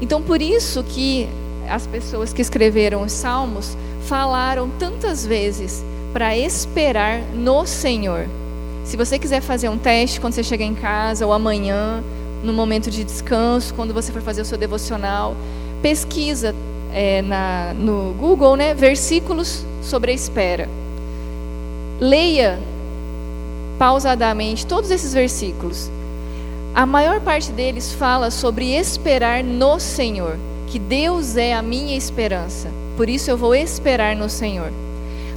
[0.00, 1.28] Então, por isso que
[1.68, 8.28] as pessoas que escreveram os salmos falaram tantas vezes para esperar no Senhor.
[8.84, 12.02] Se você quiser fazer um teste quando você chegar em casa ou amanhã,
[12.42, 15.36] no momento de descanso, quando você for fazer o seu devocional,
[15.80, 16.54] pesquisa
[16.92, 20.68] é, na, no Google, né, versículos sobre a espera.
[22.00, 22.58] Leia
[23.78, 25.90] pausadamente todos esses versículos.
[26.74, 32.68] A maior parte deles fala sobre esperar no Senhor, que Deus é a minha esperança.
[32.96, 34.72] Por isso eu vou esperar no Senhor.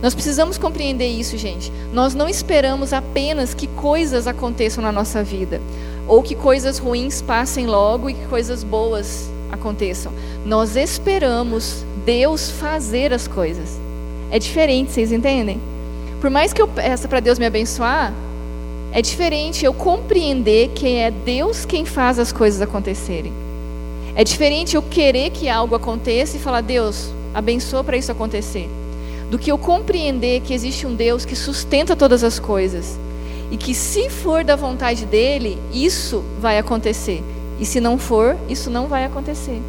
[0.01, 1.71] Nós precisamos compreender isso, gente.
[1.93, 5.61] Nós não esperamos apenas que coisas aconteçam na nossa vida,
[6.07, 10.11] ou que coisas ruins passem logo e que coisas boas aconteçam.
[10.45, 13.79] Nós esperamos Deus fazer as coisas.
[14.29, 15.59] É diferente, vocês entendem?
[16.19, 18.13] Por mais que eu peça para Deus me abençoar,
[18.91, 23.33] é diferente eu compreender que é Deus quem faz as coisas acontecerem.
[24.15, 28.69] É diferente eu querer que algo aconteça e falar, Deus, abençoa para isso acontecer.
[29.29, 32.97] Do que eu compreender que existe um Deus que sustenta todas as coisas.
[33.51, 37.23] E que se for da vontade dele, isso vai acontecer.
[37.59, 39.61] E se não for, isso não vai acontecer.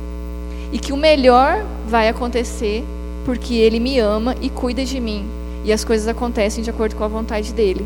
[0.72, 2.84] E que o melhor vai acontecer
[3.24, 5.24] porque ele me ama e cuida de mim.
[5.64, 7.84] E as coisas acontecem de acordo com a vontade dele.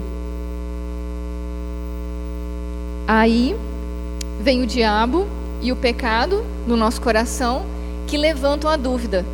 [3.07, 3.57] Aí
[4.41, 5.27] vem o diabo
[5.63, 7.65] e o pecado no nosso coração
[8.07, 9.25] que levantam a dúvida: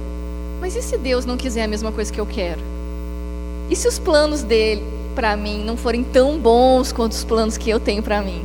[0.61, 2.61] mas e se Deus não quiser a mesma coisa que eu quero?
[3.69, 4.83] E se os planos dele
[5.15, 8.45] para mim não forem tão bons quanto os planos que eu tenho para mim?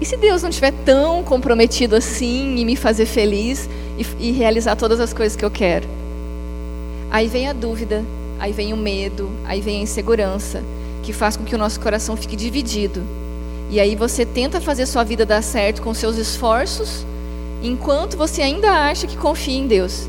[0.00, 4.76] E se Deus não estiver tão comprometido assim em me fazer feliz e, e realizar
[4.76, 5.86] todas as coisas que eu quero?
[7.10, 8.04] Aí vem a dúvida,
[8.38, 10.62] aí vem o medo, aí vem a insegurança,
[11.02, 13.02] que faz com que o nosso coração fique dividido.
[13.68, 17.04] E aí você tenta fazer sua vida dar certo com seus esforços,
[17.62, 20.08] enquanto você ainda acha que confia em Deus.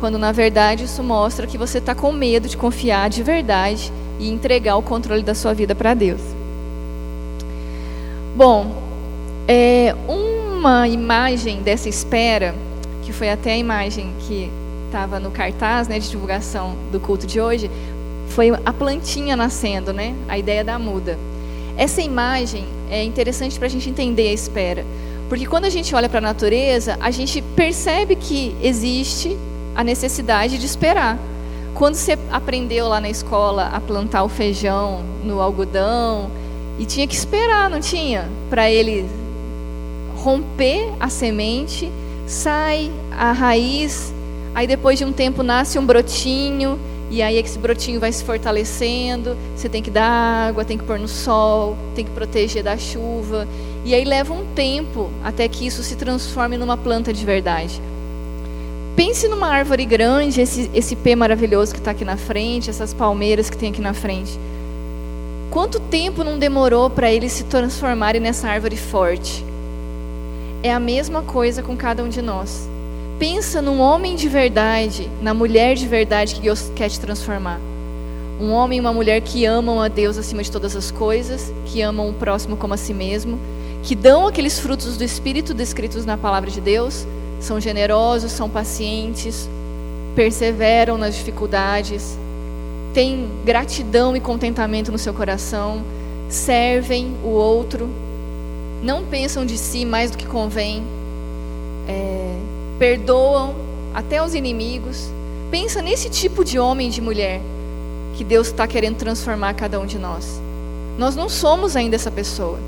[0.00, 4.30] Quando na verdade isso mostra que você está com medo de confiar de verdade e
[4.30, 6.22] entregar o controle da sua vida para Deus.
[8.34, 8.74] Bom,
[9.46, 12.54] é, uma imagem dessa espera,
[13.02, 14.50] que foi até a imagem que
[14.86, 17.70] estava no cartaz né, de divulgação do culto de hoje,
[18.28, 20.14] foi a plantinha nascendo, né?
[20.28, 21.18] A ideia da muda.
[21.76, 24.84] Essa imagem é interessante para a gente entender a espera.
[25.28, 29.36] Porque quando a gente olha para a natureza, a gente percebe que existe
[29.74, 31.18] a necessidade de esperar.
[31.74, 36.30] Quando você aprendeu lá na escola a plantar o feijão no algodão,
[36.80, 38.26] e tinha que esperar, não tinha?
[38.48, 39.06] Para ele
[40.16, 41.92] romper a semente,
[42.26, 44.14] sai a raiz,
[44.54, 46.78] aí depois de um tempo nasce um brotinho,
[47.10, 50.98] e aí esse brotinho vai se fortalecendo, você tem que dar água, tem que pôr
[50.98, 53.46] no sol, tem que proteger da chuva.
[53.84, 57.82] E aí leva um tempo até que isso se transforme numa planta de verdade.
[59.02, 63.48] Pense numa árvore grande, esse, esse pé maravilhoso que está aqui na frente, essas palmeiras
[63.48, 64.38] que tem aqui na frente.
[65.50, 69.42] Quanto tempo não demorou para eles se transformarem nessa árvore forte?
[70.62, 72.68] É a mesma coisa com cada um de nós.
[73.18, 77.58] Pensa num homem de verdade, na mulher de verdade que Deus quer te transformar.
[78.38, 81.80] Um homem e uma mulher que amam a Deus acima de todas as coisas, que
[81.80, 83.38] amam o próximo como a si mesmo,
[83.82, 87.06] que dão aqueles frutos do Espírito descritos na palavra de Deus,
[87.40, 89.48] são generosos, são pacientes,
[90.14, 92.18] perseveram nas dificuldades,
[92.92, 95.82] têm gratidão e contentamento no seu coração,
[96.28, 97.88] servem o outro,
[98.82, 100.82] não pensam de si mais do que convém.
[101.88, 102.36] É,
[102.78, 103.54] perdoam
[103.92, 105.10] até os inimigos.
[105.50, 107.40] Pensa nesse tipo de homem e de mulher
[108.16, 110.40] que Deus está querendo transformar cada um de nós.
[110.98, 112.58] Nós não somos ainda essa pessoa.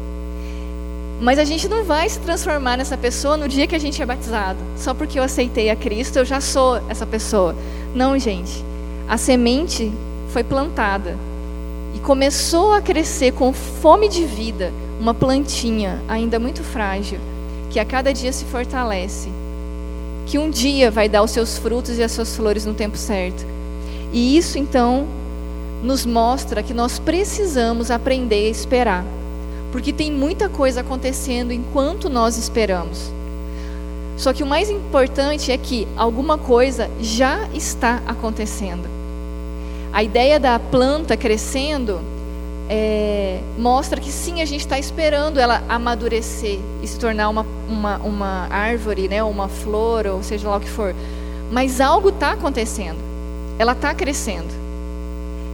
[1.22, 4.04] Mas a gente não vai se transformar nessa pessoa no dia que a gente é
[4.04, 4.58] batizado.
[4.76, 7.56] Só porque eu aceitei a Cristo, eu já sou essa pessoa.
[7.94, 8.64] Não, gente.
[9.08, 9.90] A semente
[10.30, 11.16] foi plantada
[11.94, 17.18] e começou a crescer com fome de vida, uma plantinha ainda muito frágil,
[17.70, 19.30] que a cada dia se fortalece
[20.26, 23.44] que um dia vai dar os seus frutos e as suas flores no tempo certo.
[24.12, 25.06] E isso então
[25.82, 29.04] nos mostra que nós precisamos aprender a esperar,
[29.72, 33.10] porque tem muita coisa acontecendo enquanto nós esperamos.
[34.18, 38.86] Só que o mais importante é que alguma coisa já está acontecendo.
[39.92, 42.00] A ideia da planta crescendo
[42.68, 47.96] é, mostra que sim, a gente está esperando ela amadurecer e se tornar uma, uma,
[47.98, 50.94] uma árvore, né, uma flor, ou seja lá o que for.
[51.50, 52.98] Mas algo está acontecendo,
[53.58, 54.52] ela está crescendo.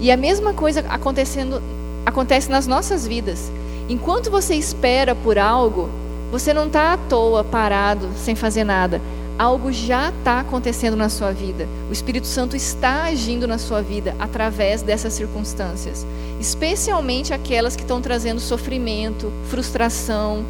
[0.00, 1.62] E a mesma coisa acontecendo,
[2.04, 3.50] acontece nas nossas vidas.
[3.88, 5.88] Enquanto você espera por algo,
[6.30, 9.00] você não está à toa parado, sem fazer nada
[9.38, 11.68] algo já está acontecendo na sua vida.
[11.88, 16.04] O Espírito Santo está agindo na sua vida através dessas circunstâncias,
[16.40, 20.44] especialmente aquelas que estão trazendo sofrimento, frustração,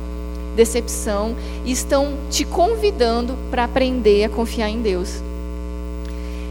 [0.56, 5.22] decepção e estão te convidando para aprender a confiar em Deus.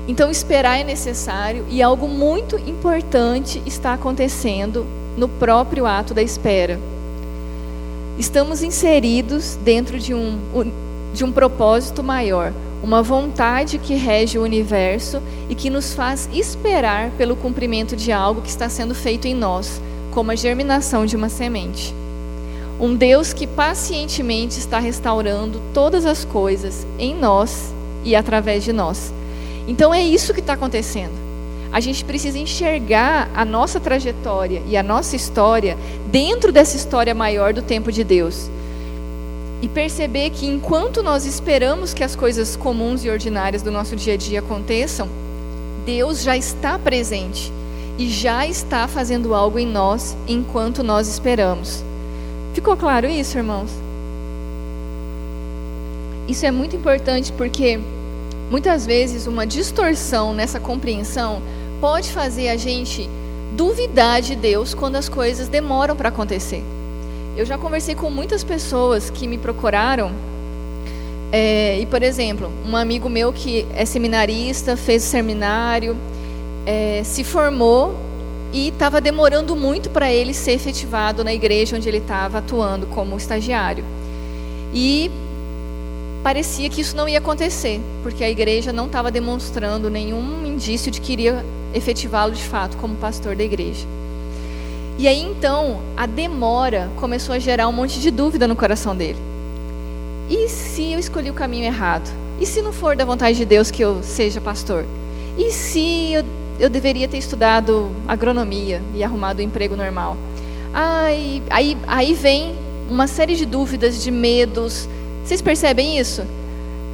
[0.08, 4.86] Então, esperar é necessário e algo muito importante está acontecendo
[5.18, 6.80] no próprio ato da espera.
[8.18, 10.38] Estamos inseridos dentro de um
[11.14, 12.54] de um propósito maior,
[12.84, 18.42] uma vontade que rege o universo e que nos faz esperar pelo cumprimento de algo
[18.42, 21.94] que está sendo feito em nós, como a germinação de uma semente.
[22.80, 29.12] Um Deus que pacientemente está restaurando todas as coisas em nós e através de nós.
[29.68, 31.27] Então é isso que está acontecendo.
[31.72, 35.78] A gente precisa enxergar a nossa trajetória e a nossa história
[36.10, 38.50] dentro dessa história maior do tempo de Deus.
[39.62, 44.14] E perceber que enquanto nós esperamos que as coisas comuns e ordinárias do nosso dia
[44.14, 45.10] a dia aconteçam,
[45.86, 47.52] Deus já está presente
[47.98, 51.84] e já está fazendo algo em nós enquanto nós esperamos.
[52.54, 53.72] Ficou claro isso, irmãos?
[56.28, 57.80] Isso é muito importante porque
[58.52, 61.42] muitas vezes uma distorção nessa compreensão
[61.80, 63.10] pode fazer a gente
[63.56, 66.64] duvidar de Deus quando as coisas demoram para acontecer.
[67.36, 70.12] Eu já conversei com muitas pessoas que me procuraram
[71.32, 75.96] é, e, por exemplo, um amigo meu que é seminarista, fez o seminário,
[76.66, 77.96] é, se formou
[78.54, 83.18] e estava demorando muito para ele ser efetivado na igreja onde ele estava atuando como
[83.18, 83.84] estagiário.
[84.74, 85.12] E
[86.28, 91.00] parecia que isso não ia acontecer, porque a igreja não estava demonstrando nenhum indício de
[91.00, 93.88] que iria efetivá-lo de fato como pastor da igreja.
[94.98, 99.18] E aí então, a demora começou a gerar um monte de dúvida no coração dele.
[100.30, 102.14] E se eu escolhi o caminho errado?
[102.42, 104.84] E se não for da vontade de Deus que eu seja pastor?
[105.38, 106.26] E se eu
[106.60, 110.18] eu deveria ter estudado agronomia e arrumado um emprego normal.
[110.74, 112.54] Ai, aí, aí vem
[112.90, 114.90] uma série de dúvidas, de medos.
[115.28, 116.24] Vocês percebem isso?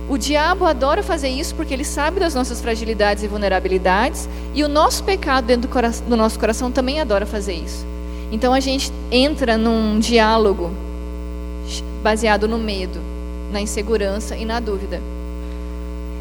[0.10, 4.68] O diabo adora fazer isso porque ele sabe das nossas fragilidades e vulnerabilidades, e o
[4.68, 7.86] nosso pecado dentro do, coração, do nosso coração também adora fazer isso.
[8.32, 10.72] Então a gente entra num diálogo
[12.02, 13.00] baseado no medo,
[13.52, 15.00] na insegurança e na dúvida.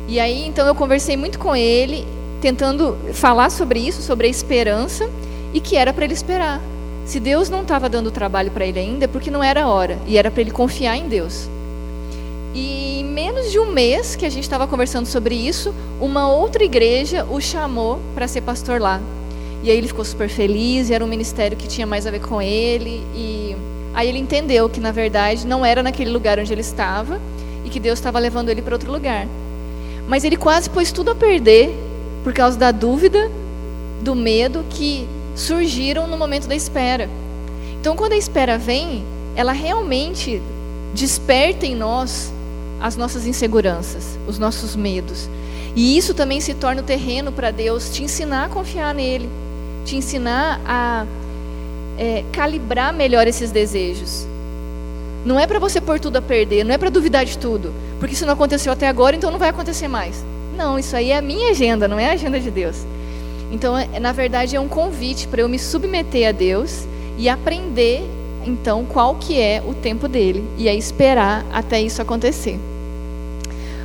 [0.06, 2.06] E aí então eu conversei muito com ele
[2.42, 5.08] tentando falar sobre isso, sobre a esperança,
[5.54, 6.60] e que era para ele esperar.
[7.06, 10.18] Se Deus não estava dando trabalho para ele ainda, é porque não era hora, e
[10.18, 11.48] era para ele confiar em Deus.
[12.54, 16.62] E em menos de um mês que a gente estava conversando sobre isso, uma outra
[16.62, 19.00] igreja o chamou para ser pastor lá.
[19.62, 22.20] E aí ele ficou super feliz, e era um ministério que tinha mais a ver
[22.20, 23.02] com ele.
[23.14, 23.56] E
[23.94, 27.20] aí ele entendeu que, na verdade, não era naquele lugar onde ele estava
[27.64, 29.26] e que Deus estava levando ele para outro lugar.
[30.06, 31.74] Mas ele quase pôs tudo a perder
[32.24, 33.30] por causa da dúvida,
[34.02, 37.08] do medo que surgiram no momento da espera.
[37.80, 40.42] Então, quando a espera vem, ela realmente
[40.92, 42.32] desperta em nós
[42.82, 45.30] as nossas inseguranças, os nossos medos.
[45.76, 49.28] E isso também se torna o terreno para Deus te ensinar a confiar nele,
[49.84, 51.06] te ensinar a
[51.96, 54.26] é, calibrar melhor esses desejos.
[55.24, 58.16] Não é para você pôr tudo a perder, não é para duvidar de tudo, porque
[58.16, 60.24] se não aconteceu até agora, então não vai acontecer mais.
[60.56, 62.84] Não, isso aí é a minha agenda, não é a agenda de Deus.
[63.52, 68.02] Então, é, na verdade, é um convite para eu me submeter a Deus e aprender,
[68.44, 72.58] então, qual que é o tempo dele e é esperar até isso acontecer.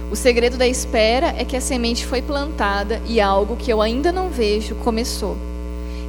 [0.09, 4.09] O segredo da espera é que a semente foi plantada e algo que eu ainda
[4.09, 5.35] não vejo começou.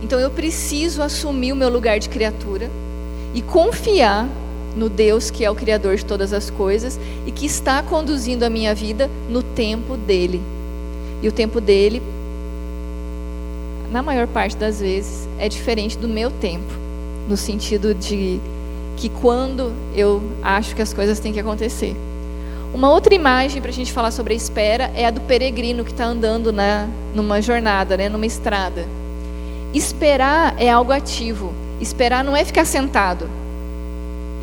[0.02, 2.70] Então eu preciso assumir o meu lugar de criatura
[3.34, 4.28] e confiar
[4.76, 8.50] no Deus que é o Criador de todas as coisas e que está conduzindo a
[8.50, 10.40] minha vida no tempo dele.
[11.20, 12.00] E o tempo dele,
[13.90, 16.72] na maior parte das vezes, é diferente do meu tempo,
[17.28, 18.38] no sentido de
[18.96, 21.96] que quando eu acho que as coisas têm que acontecer.
[22.72, 25.90] Uma outra imagem para a gente falar sobre a espera é a do peregrino que
[25.90, 28.86] está andando na, numa jornada, né, numa estrada.
[29.72, 31.54] Esperar é algo ativo.
[31.80, 33.28] Esperar não é ficar sentado.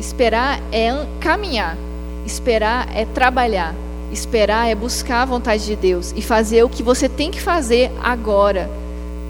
[0.00, 1.76] Esperar é caminhar.
[2.24, 3.74] Esperar é trabalhar.
[4.12, 7.92] Esperar é buscar a vontade de Deus e fazer o que você tem que fazer
[8.02, 8.68] agora.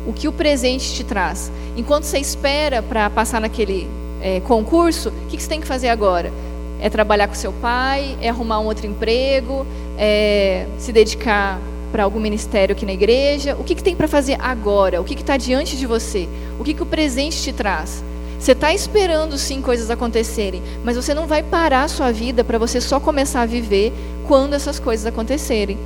[0.06, 1.52] O que o presente te traz.
[1.76, 3.88] Enquanto você espera para passar naquele
[4.22, 6.32] é, concurso, o que você tem que fazer agora?
[6.80, 9.66] É trabalhar com seu pai, é arrumar um outro emprego,
[9.98, 11.58] é se dedicar
[11.90, 13.56] para algum ministério aqui na igreja.
[13.58, 15.00] O que, que tem para fazer agora?
[15.00, 16.28] O que está diante de você?
[16.58, 18.04] O que, que o presente te traz?
[18.38, 22.58] Você está esperando sim coisas acontecerem, mas você não vai parar a sua vida para
[22.58, 23.92] você só começar a viver
[24.28, 25.78] quando essas coisas acontecerem.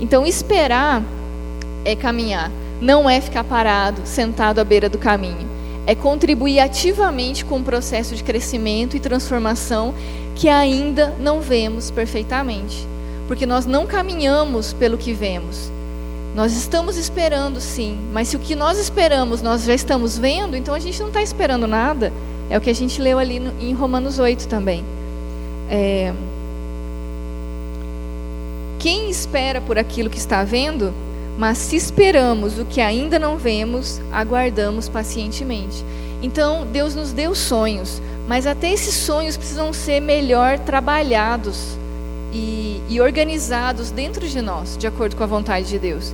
[0.00, 1.02] Então, esperar
[1.84, 5.46] é caminhar, não é ficar parado, sentado à beira do caminho.
[5.86, 9.94] É contribuir ativamente com o processo de crescimento e transformação
[10.34, 12.86] que ainda não vemos perfeitamente.
[13.26, 15.70] Porque nós não caminhamos pelo que vemos,
[16.34, 20.72] nós estamos esperando sim, mas se o que nós esperamos nós já estamos vendo, então
[20.72, 22.12] a gente não está esperando nada.
[22.48, 24.84] É o que a gente leu ali no, em Romanos 8 também.
[25.68, 26.12] É...
[28.78, 30.92] Quem espera por aquilo que está vendo?
[31.38, 35.84] Mas se esperamos o que ainda não vemos, aguardamos pacientemente.
[36.22, 41.78] Então, Deus nos deu sonhos, mas até esses sonhos precisam ser melhor trabalhados
[42.32, 46.12] e, e organizados dentro de nós, de acordo com a vontade de Deus.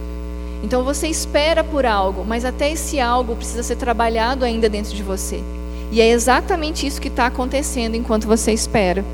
[0.62, 5.02] Então você espera por algo, mas até esse algo precisa ser trabalhado ainda dentro de
[5.02, 5.42] você.
[5.92, 9.04] E é exatamente isso que está acontecendo enquanto você espera.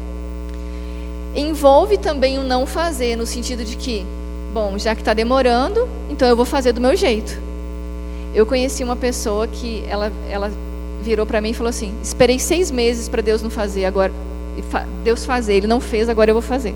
[1.35, 4.07] Envolve também o não fazer, no sentido de que,
[4.53, 7.41] bom, já que está demorando, então eu vou fazer do meu jeito.
[8.35, 10.51] Eu conheci uma pessoa que ela, ela
[11.03, 14.13] virou para mim e falou assim: esperei seis meses para Deus não fazer, agora
[15.03, 16.75] Deus fazer, Ele não fez, agora eu vou fazer.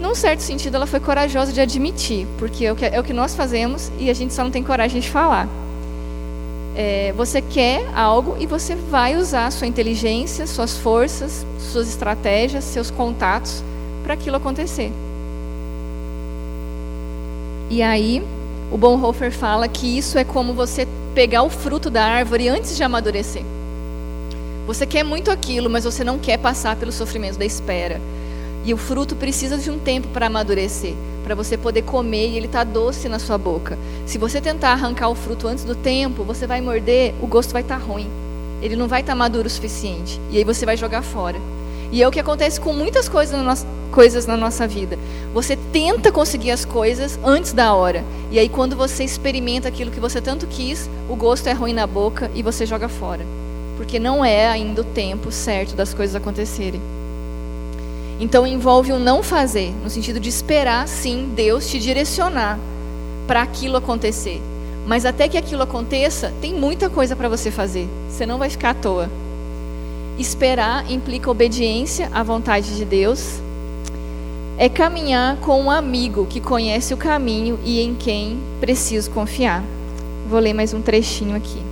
[0.00, 3.12] Num certo sentido, ela foi corajosa de admitir, porque é o que, é o que
[3.12, 5.48] nós fazemos e a gente só não tem coragem de falar.
[6.76, 12.90] É, você quer algo e você vai usar sua inteligência, suas forças, suas estratégias, seus
[12.90, 13.64] contatos
[14.04, 14.92] para aquilo acontecer.
[17.70, 18.22] E aí,
[18.70, 22.82] o Bonhoeffer fala que isso é como você pegar o fruto da árvore antes de
[22.82, 23.42] amadurecer.
[24.66, 28.00] Você quer muito aquilo, mas você não quer passar pelo sofrimento da espera.
[28.64, 30.94] E o fruto precisa de um tempo para amadurecer,
[31.24, 33.78] para você poder comer e ele está doce na sua boca.
[34.06, 37.62] Se você tentar arrancar o fruto antes do tempo, você vai morder, o gosto vai
[37.62, 38.08] estar tá ruim.
[38.62, 40.20] Ele não vai estar tá maduro o suficiente.
[40.30, 41.38] E aí você vai jogar fora.
[41.90, 44.98] E é o que acontece com muitas coisas na, nossa, coisas na nossa vida.
[45.32, 48.04] Você tenta conseguir as coisas antes da hora.
[48.30, 51.86] E aí, quando você experimenta aquilo que você tanto quis, o gosto é ruim na
[51.86, 53.24] boca e você joga fora.
[53.76, 56.80] Porque não é ainda o tempo certo das coisas acontecerem.
[58.20, 62.58] Então envolve o não fazer, no sentido de esperar sim Deus te direcionar
[63.28, 64.42] para aquilo acontecer.
[64.86, 67.86] Mas até que aquilo aconteça, tem muita coisa para você fazer.
[68.08, 69.08] Você não vai ficar à toa.
[70.18, 73.40] Esperar implica obediência à vontade de Deus.
[74.58, 79.62] É caminhar com um amigo que conhece o caminho e em quem preciso confiar.
[80.28, 81.62] Vou ler mais um trechinho aqui.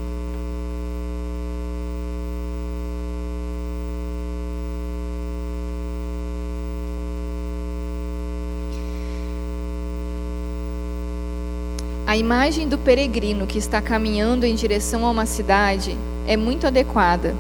[12.06, 17.34] A imagem do peregrino que está caminhando em direção a uma cidade é muito adequada.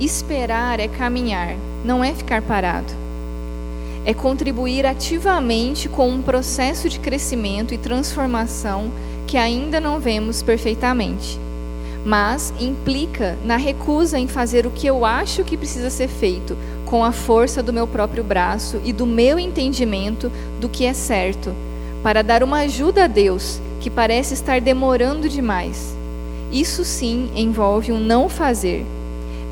[0.00, 2.92] Esperar é caminhar, não é ficar parado.
[4.04, 8.90] É contribuir ativamente com um processo de crescimento e transformação
[9.26, 11.38] que ainda não vemos perfeitamente,
[12.04, 17.04] mas implica na recusa em fazer o que eu acho que precisa ser feito com
[17.04, 20.30] a força do meu próprio braço e do meu entendimento
[20.60, 21.54] do que é certo,
[22.02, 25.96] para dar uma ajuda a Deus que parece estar demorando demais.
[26.52, 28.84] Isso sim envolve um não fazer.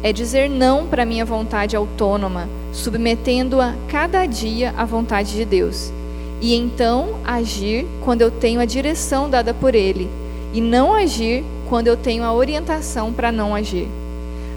[0.03, 5.93] É dizer não para minha vontade autônoma, submetendo-a cada dia à vontade de Deus.
[6.41, 10.09] E então agir quando eu tenho a direção dada por Ele,
[10.55, 13.89] e não agir quando eu tenho a orientação para não agir.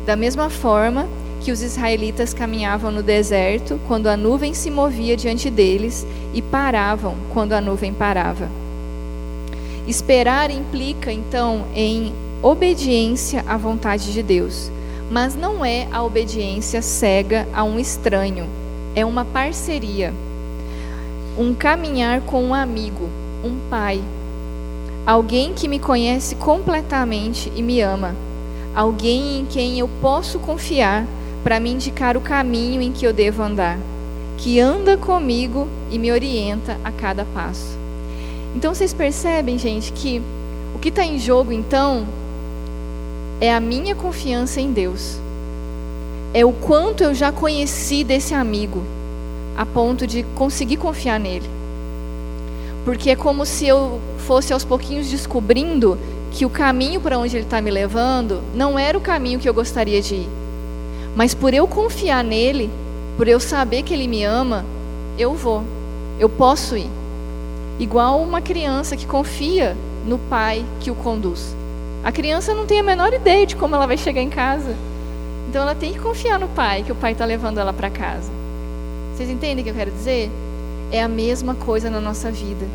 [0.06, 1.08] Da mesma forma
[1.42, 7.16] que os israelitas caminhavam no deserto quando a nuvem se movia diante deles e paravam
[7.34, 8.50] quando a nuvem parava.
[9.86, 14.72] Esperar implica, então, em obediência à vontade de Deus,
[15.10, 18.48] mas não é a obediência cega a um estranho,
[18.96, 20.14] é uma parceria,
[21.38, 23.10] um caminhar com um amigo,
[23.44, 24.02] um pai,
[25.06, 28.16] alguém que me conhece completamente e me ama,
[28.76, 31.06] alguém em quem eu posso confiar
[31.44, 33.78] para me indicar o caminho em que eu devo andar,
[34.38, 37.78] que anda comigo e me orienta a cada passo.
[38.56, 40.22] Então vocês percebem, gente, que
[40.74, 42.06] o que está em jogo então
[43.44, 45.20] é a minha confiança em Deus.
[46.34, 48.82] É o quanto eu já conheci desse amigo,
[49.58, 51.50] a ponto de conseguir confiar nele.
[52.86, 56.00] Porque é como se eu fosse aos pouquinhos descobrindo
[56.32, 59.54] que o caminho para onde ele está me levando não era o caminho que eu
[59.54, 60.30] gostaria de ir.
[61.14, 62.70] Mas por eu confiar nele,
[63.18, 64.64] por eu saber que ele me ama,
[65.20, 65.66] eu vou,
[66.18, 66.90] eu posso ir.
[67.78, 69.76] Igual uma criança que confia
[70.08, 71.54] no pai que o conduz.
[72.04, 74.76] A criança não tem a menor ideia de como ela vai chegar em casa.
[75.48, 78.30] Então ela tem que confiar no pai, que o pai está levando ela para casa.
[79.16, 80.30] Vocês entendem o que eu quero dizer?
[80.92, 82.66] É a mesma coisa na nossa vida.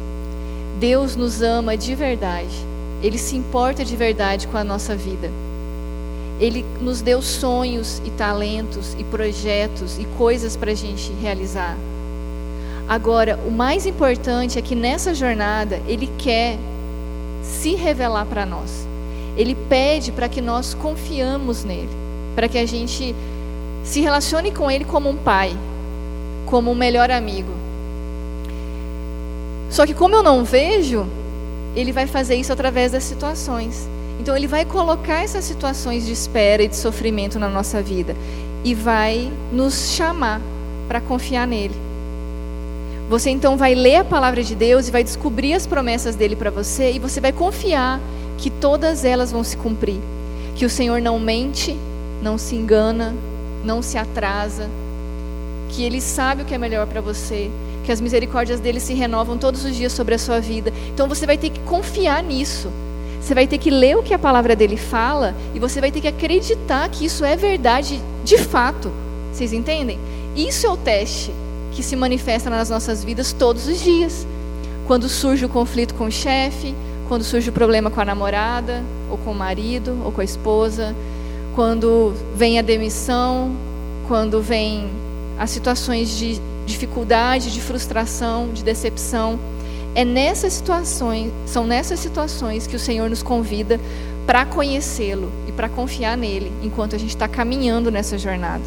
[0.80, 2.56] Deus nos ama de verdade.
[3.02, 5.30] Ele se importa de verdade com a nossa vida.
[6.40, 11.76] Ele nos deu sonhos e talentos e projetos e coisas para a gente realizar.
[12.88, 16.56] Agora, o mais importante é que nessa jornada ele quer
[17.42, 18.87] se revelar para nós.
[19.38, 21.88] Ele pede para que nós confiamos nele,
[22.34, 23.14] para que a gente
[23.84, 25.56] se relacione com ele como um pai,
[26.44, 27.52] como um melhor amigo.
[29.70, 31.06] Só que como eu não vejo,
[31.76, 33.88] ele vai fazer isso através das situações.
[34.18, 38.16] Então ele vai colocar essas situações de espera e de sofrimento na nossa vida
[38.64, 40.40] e vai nos chamar
[40.88, 41.74] para confiar nele.
[43.08, 46.50] Você então vai ler a palavra de Deus e vai descobrir as promessas dele para
[46.50, 48.00] você e você vai confiar
[48.38, 50.00] que todas elas vão se cumprir.
[50.54, 51.76] Que o Senhor não mente,
[52.22, 53.14] não se engana,
[53.64, 54.68] não se atrasa,
[55.68, 57.50] que ele sabe o que é melhor para você,
[57.84, 60.72] que as misericórdias dele se renovam todos os dias sobre a sua vida.
[60.92, 62.70] Então você vai ter que confiar nisso.
[63.20, 66.00] Você vai ter que ler o que a palavra dele fala e você vai ter
[66.00, 68.90] que acreditar que isso é verdade de fato.
[69.32, 69.98] Vocês entendem?
[70.34, 71.32] Isso é o teste
[71.72, 74.26] que se manifesta nas nossas vidas todos os dias.
[74.86, 76.74] Quando surge o conflito com o chefe,
[77.08, 80.94] quando surge o problema com a namorada, ou com o marido, ou com a esposa,
[81.54, 83.50] quando vem a demissão,
[84.06, 84.88] quando vem
[85.38, 89.38] as situações de dificuldade, de frustração, de decepção.
[89.94, 93.80] É nessas situações, são nessas situações que o Senhor nos convida
[94.26, 98.62] para conhecê-lo e para confiar nele, enquanto a gente está caminhando nessa jornada.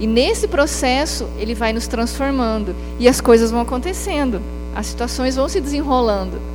[0.00, 4.40] E nesse processo, ele vai nos transformando e as coisas vão acontecendo,
[4.74, 6.49] as situações vão se desenrolando.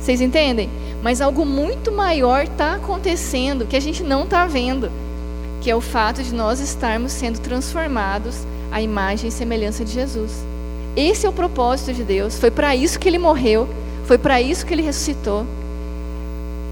[0.00, 0.70] Vocês entendem?
[1.02, 4.90] Mas algo muito maior está acontecendo que a gente não está vendo,
[5.60, 10.44] que é o fato de nós estarmos sendo transformados a imagem e semelhança de Jesus.
[10.96, 12.38] Esse é o propósito de Deus.
[12.38, 13.68] Foi para isso que ele morreu,
[14.04, 15.46] foi para isso que ele ressuscitou.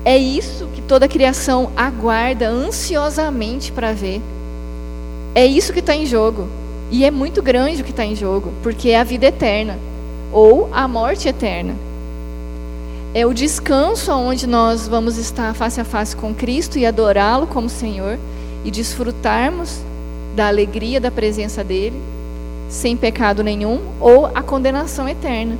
[0.04, 4.20] É isso que toda a criação aguarda ansiosamente para ver.
[5.34, 6.48] É isso que está em jogo.
[6.90, 9.78] E é muito grande o que está em jogo, porque é a vida eterna
[10.32, 11.74] ou a morte eterna.
[13.16, 17.68] É o descanso onde nós vamos estar face a face com Cristo e adorá-lo como
[17.68, 18.18] Senhor
[18.64, 19.78] e desfrutarmos
[20.34, 21.96] da alegria da presença dele,
[22.68, 25.56] sem pecado nenhum, ou a condenação eterna.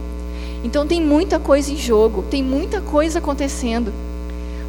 [0.65, 3.93] Então tem muita coisa em jogo, tem muita coisa acontecendo.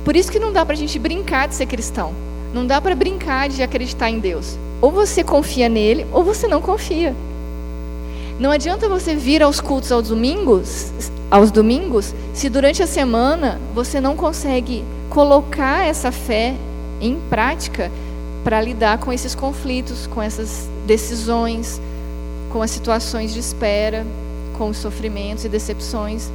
[0.03, 2.13] Por isso que não dá para a gente brincar de ser cristão.
[2.53, 4.59] Não dá para brincar de acreditar em Deus.
[4.79, 7.15] Ou você confia nele, ou você não confia.
[8.37, 10.91] Não adianta você vir aos cultos aos domingos,
[11.31, 16.53] aos domingos, se durante a semana você não consegue colocar essa fé
[16.99, 17.89] em prática
[18.43, 21.79] para lidar com esses conflitos, com essas decisões,
[22.51, 24.05] com as situações de espera,
[24.57, 26.29] com os sofrimentos e decepções,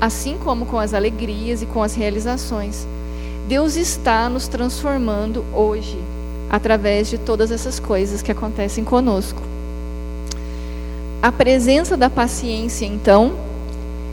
[0.00, 2.84] assim como com as alegrias e com as realizações.
[3.46, 5.98] Deus está nos transformando hoje
[6.50, 9.53] através de todas essas coisas que acontecem conosco.
[11.24, 13.32] A presença da paciência, então,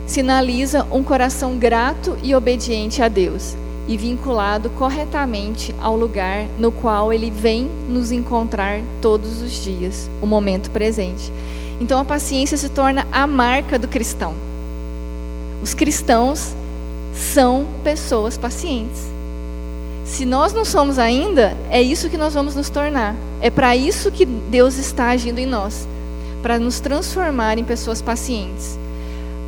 [0.06, 3.54] sinaliza um coração grato e obediente a Deus
[3.86, 10.26] e vinculado corretamente ao lugar no qual ele vem nos encontrar todos os dias, o
[10.26, 11.30] momento presente.
[11.78, 14.34] Então a paciência se torna a marca do cristão.
[15.62, 16.54] Os cristãos
[17.14, 19.02] são pessoas pacientes.
[20.06, 23.14] Se nós não somos ainda, é isso que nós vamos nos tornar.
[23.42, 25.86] É para isso que Deus está agindo em nós
[26.42, 28.78] para nos transformar em pessoas pacientes,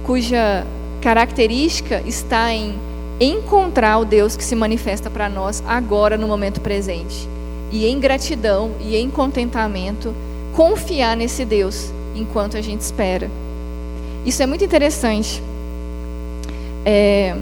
[0.05, 0.65] cuja
[1.01, 2.79] característica está em
[3.21, 7.29] encontrar o Deus que se manifesta para nós agora no momento presente.
[7.71, 10.15] E em gratidão e em contentamento,
[10.55, 13.31] confiar nesse Deus enquanto a gente espera.
[14.25, 15.43] Isso é muito interessante.
[16.85, 17.37] É,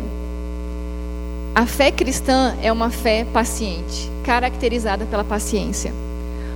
[1.54, 5.92] a fé cristã é uma fé paciente, caracterizada pela paciência.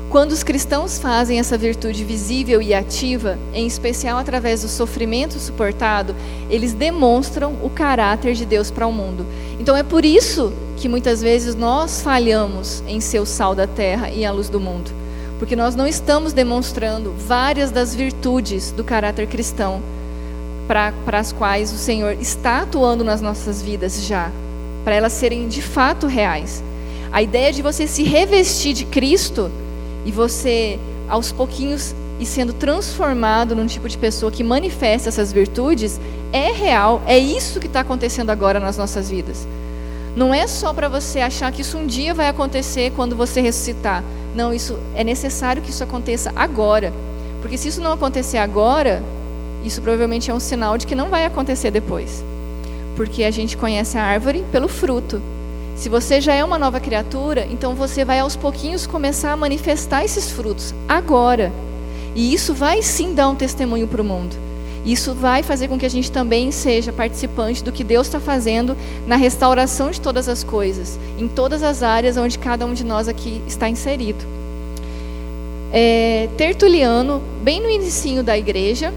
[0.08, 6.14] Quando os cristãos fazem essa virtude visível e ativa, em especial através do sofrimento suportado,
[6.48, 9.26] eles demonstram o caráter de Deus para o mundo.
[9.58, 14.08] Então é por isso que muitas vezes nós falhamos em ser o sal da terra
[14.08, 14.92] e a luz do mundo,
[15.40, 19.82] porque nós não estamos demonstrando várias das virtudes do caráter cristão
[20.68, 24.30] para, para as quais o Senhor está atuando nas nossas vidas já,
[24.84, 26.62] para elas serem de fato reais.
[27.10, 29.50] A ideia de você se revestir de Cristo
[30.06, 30.78] e você,
[31.08, 36.00] aos pouquinhos, e sendo transformado num tipo de pessoa que manifesta essas virtudes,
[36.32, 39.46] é real, é isso que está acontecendo agora nas nossas vidas.
[40.16, 44.02] Não é só para você achar que isso um dia vai acontecer quando você ressuscitar.
[44.34, 46.92] Não, isso é necessário que isso aconteça agora.
[47.42, 49.02] Porque se isso não acontecer agora,
[49.62, 52.24] isso provavelmente é um sinal de que não vai acontecer depois.
[52.94, 55.20] Porque a gente conhece a árvore pelo fruto.
[55.76, 60.04] Se você já é uma nova criatura, então você vai aos pouquinhos começar a manifestar
[60.04, 61.52] esses frutos agora.
[62.14, 64.34] E isso vai sim dar um testemunho para o mundo.
[64.86, 68.76] Isso vai fazer com que a gente também seja participante do que Deus está fazendo
[69.06, 73.06] na restauração de todas as coisas, em todas as áreas onde cada um de nós
[73.06, 74.24] aqui está inserido.
[75.72, 78.94] É, Tertuliano, bem no início da igreja,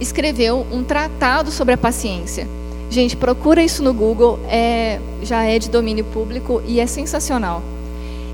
[0.00, 2.48] escreveu um tratado sobre a paciência.
[2.88, 7.62] Gente, procura isso no Google, é, já é de domínio público e é sensacional.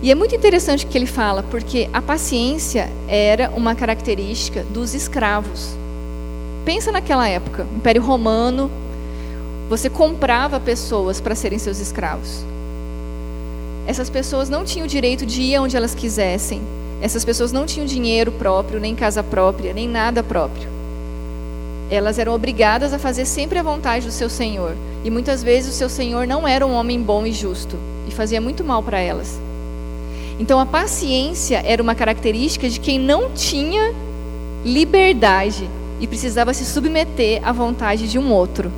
[0.03, 4.95] E é muito interessante o que ele fala, porque a paciência era uma característica dos
[4.95, 5.77] escravos.
[6.65, 8.71] Pensa naquela época, Império Romano,
[9.69, 12.45] você comprava pessoas para serem seus escravos.
[13.87, 16.61] Essas pessoas não tinham o direito de ir onde elas quisessem.
[17.01, 20.69] Essas pessoas não tinham dinheiro próprio, nem casa própria, nem nada próprio.
[21.91, 24.75] Elas eram obrigadas a fazer sempre a vontade do seu senhor.
[25.05, 27.77] E muitas vezes o seu senhor não era um homem bom e justo
[28.09, 29.41] e fazia muito mal para elas.
[30.39, 33.95] Então a paciência era uma característica de quem não tinha
[34.65, 35.69] liberdade
[36.01, 38.73] e precisava se submeter à vontade de um outro.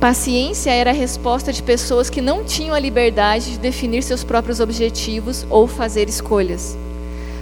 [0.00, 4.58] Paciência era a resposta de pessoas que não tinham a liberdade de definir seus próprios
[4.58, 6.76] objetivos ou fazer escolhas.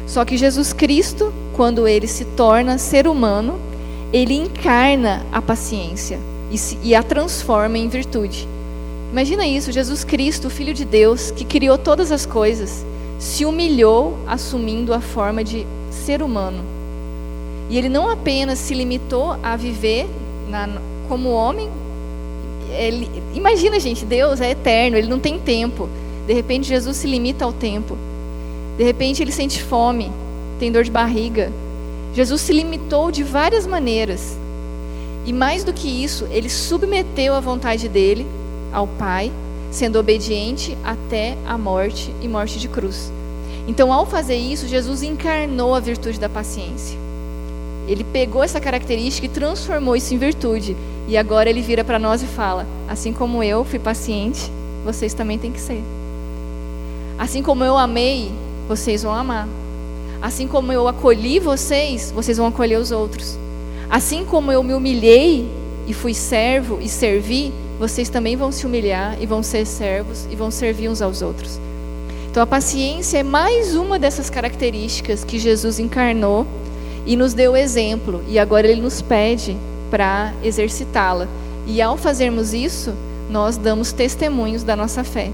[0.06, 3.58] Só que Jesus Cristo, quando ele se torna ser humano,
[4.12, 6.16] ele encarna a paciência
[6.52, 8.46] e, se, e a transforma em virtude.
[9.10, 12.86] Imagina isso, Jesus Cristo, o Filho de Deus, que criou todas as coisas,
[13.18, 16.62] se humilhou assumindo a forma de ser humano.
[17.68, 20.06] E ele não apenas se limitou a viver
[20.48, 20.68] na,
[21.08, 21.68] como homem.
[22.70, 25.88] Ele, imagina, gente, Deus é eterno, ele não tem tempo.
[26.24, 27.98] De repente, Jesus se limita ao tempo.
[28.76, 30.08] De repente, ele sente fome,
[30.58, 31.52] tem dor de barriga.
[32.14, 34.36] Jesus se limitou de várias maneiras.
[35.24, 38.26] E mais do que isso, ele submeteu a vontade dele
[38.72, 39.30] ao Pai,
[39.70, 43.12] sendo obediente até a morte e morte de cruz.
[43.66, 46.98] Então, ao fazer isso, Jesus encarnou a virtude da paciência.
[47.86, 50.76] Ele pegou essa característica e transformou isso em virtude.
[51.06, 54.50] E agora ele vira para nós e fala: Assim como eu fui paciente,
[54.84, 55.82] vocês também têm que ser.
[57.18, 58.30] Assim como eu amei,
[58.68, 59.48] vocês vão amar.
[60.20, 63.38] Assim como eu acolhi vocês, vocês vão acolher os outros.
[63.88, 65.48] Assim como eu me humilhei
[65.86, 70.34] e fui servo e servi, vocês também vão se humilhar e vão ser servos e
[70.34, 71.60] vão servir uns aos outros.
[72.30, 76.46] Então a paciência é mais uma dessas características que Jesus encarnou
[77.06, 79.56] e nos deu exemplo, e agora ele nos pede
[79.90, 81.26] para exercitá-la.
[81.66, 82.92] E ao fazermos isso,
[83.30, 85.30] nós damos testemunhos da nossa fé,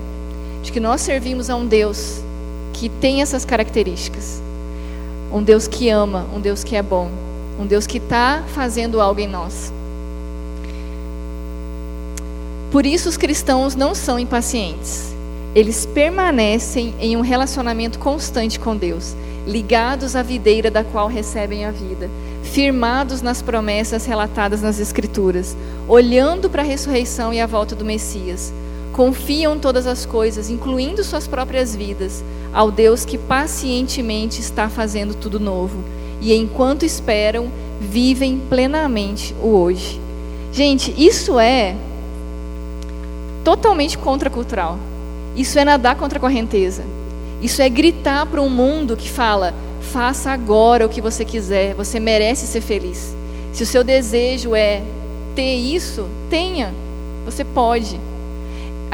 [0.63, 2.21] de que nós servimos a um Deus
[2.73, 4.43] que tem essas características.
[5.35, 7.11] Um Deus que ama, um Deus que é bom,
[7.59, 9.73] um Deus que está fazendo algo em nós.
[12.71, 15.13] Por isso, os cristãos não são impacientes.
[15.53, 21.73] Eles permanecem em um relacionamento constante com Deus, ligados à videira da qual recebem a
[21.73, 22.09] vida,
[22.45, 25.57] firmados nas promessas relatadas nas Escrituras,
[25.89, 28.53] olhando para a ressurreição e a volta do Messias.
[28.93, 32.23] Confiam todas as coisas, incluindo suas próprias vidas,
[32.55, 35.85] ao Deus que pacientemente está fazendo tudo novo.
[36.21, 37.51] E enquanto esperam,
[37.81, 40.01] vivem plenamente o hoje.
[40.53, 41.75] Gente, isso é
[43.43, 44.79] totalmente contracultural.
[45.37, 46.85] Isso é nadar contra a correnteza.
[47.43, 51.99] Isso é gritar para um mundo que fala: faça agora o que você quiser, você
[51.99, 53.15] merece ser feliz.
[53.53, 54.81] Se o seu desejo é
[55.35, 56.73] ter isso, tenha,
[57.25, 58.01] você pode.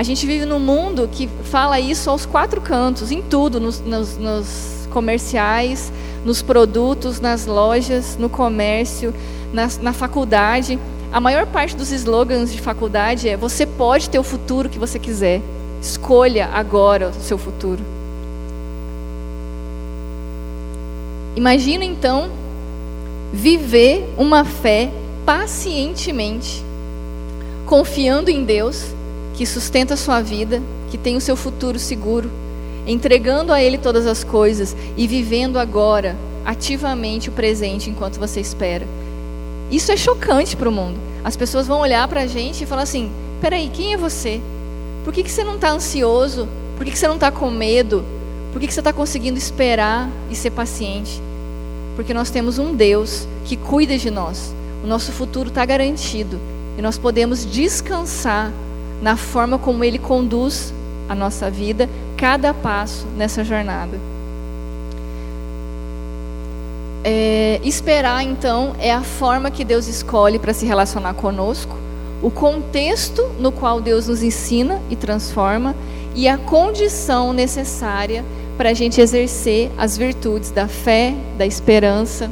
[0.00, 4.16] A gente vive num mundo que fala isso aos quatro cantos, em tudo, nos, nos,
[4.16, 5.92] nos comerciais,
[6.24, 9.12] nos produtos, nas lojas, no comércio,
[9.52, 10.78] na, na faculdade.
[11.12, 14.98] A maior parte dos slogans de faculdade é: você pode ter o futuro que você
[14.98, 15.42] quiser.
[15.82, 17.84] Escolha agora o seu futuro.
[21.36, 22.30] Imagina então
[23.34, 24.90] viver uma fé
[25.26, 26.64] pacientemente,
[27.66, 28.94] confiando em Deus,
[29.40, 32.30] que sustenta a sua vida, que tem o seu futuro seguro,
[32.86, 36.14] entregando a Ele todas as coisas e vivendo agora,
[36.44, 38.86] ativamente, o presente enquanto você espera.
[39.70, 41.00] Isso é chocante para o mundo.
[41.24, 43.10] As pessoas vão olhar para a gente e falar assim:
[43.40, 44.42] peraí, quem é você?
[45.04, 46.46] Por que, que você não está ansioso?
[46.76, 48.04] Por que, que você não está com medo?
[48.52, 51.18] Por que, que você está conseguindo esperar e ser paciente?
[51.96, 54.54] Porque nós temos um Deus que cuida de nós.
[54.84, 56.38] O nosso futuro está garantido.
[56.76, 58.52] E nós podemos descansar
[59.00, 60.72] na forma como Ele conduz
[61.08, 63.98] a nossa vida, cada passo nessa jornada.
[67.02, 71.74] É, esperar, então, é a forma que Deus escolhe para se relacionar conosco,
[72.22, 75.74] o contexto no qual Deus nos ensina e transforma,
[76.14, 78.24] e a condição necessária
[78.58, 82.30] para a gente exercer as virtudes da fé, da esperança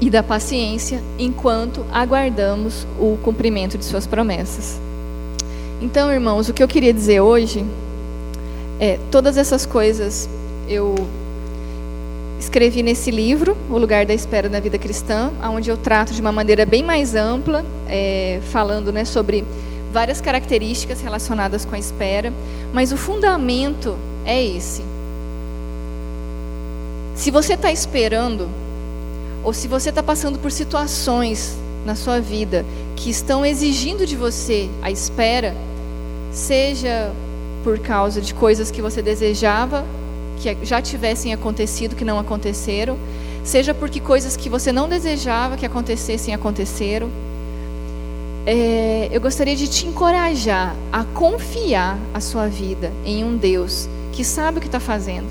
[0.00, 4.80] e da paciência, enquanto aguardamos o cumprimento de Suas promessas.
[5.80, 7.64] Então, irmãos, o que eu queria dizer hoje
[8.78, 10.28] é: todas essas coisas
[10.68, 10.94] eu
[12.38, 16.32] escrevi nesse livro, O Lugar da Espera na Vida Cristã, onde eu trato de uma
[16.32, 19.44] maneira bem mais ampla, é, falando né, sobre
[19.90, 22.32] várias características relacionadas com a espera,
[22.72, 24.82] mas o fundamento é esse.
[27.14, 28.48] Se você está esperando,
[29.42, 32.64] ou se você está passando por situações na sua vida
[32.96, 35.54] que estão exigindo de você a espera,
[36.32, 37.12] seja
[37.62, 39.84] por causa de coisas que você desejava
[40.40, 42.96] que já tivessem acontecido, que não aconteceram,
[43.44, 47.10] seja porque coisas que você não desejava que acontecessem, aconteceram.
[48.46, 54.24] É, eu gostaria de te encorajar a confiar a sua vida em um Deus que
[54.24, 55.26] sabe o que está fazendo.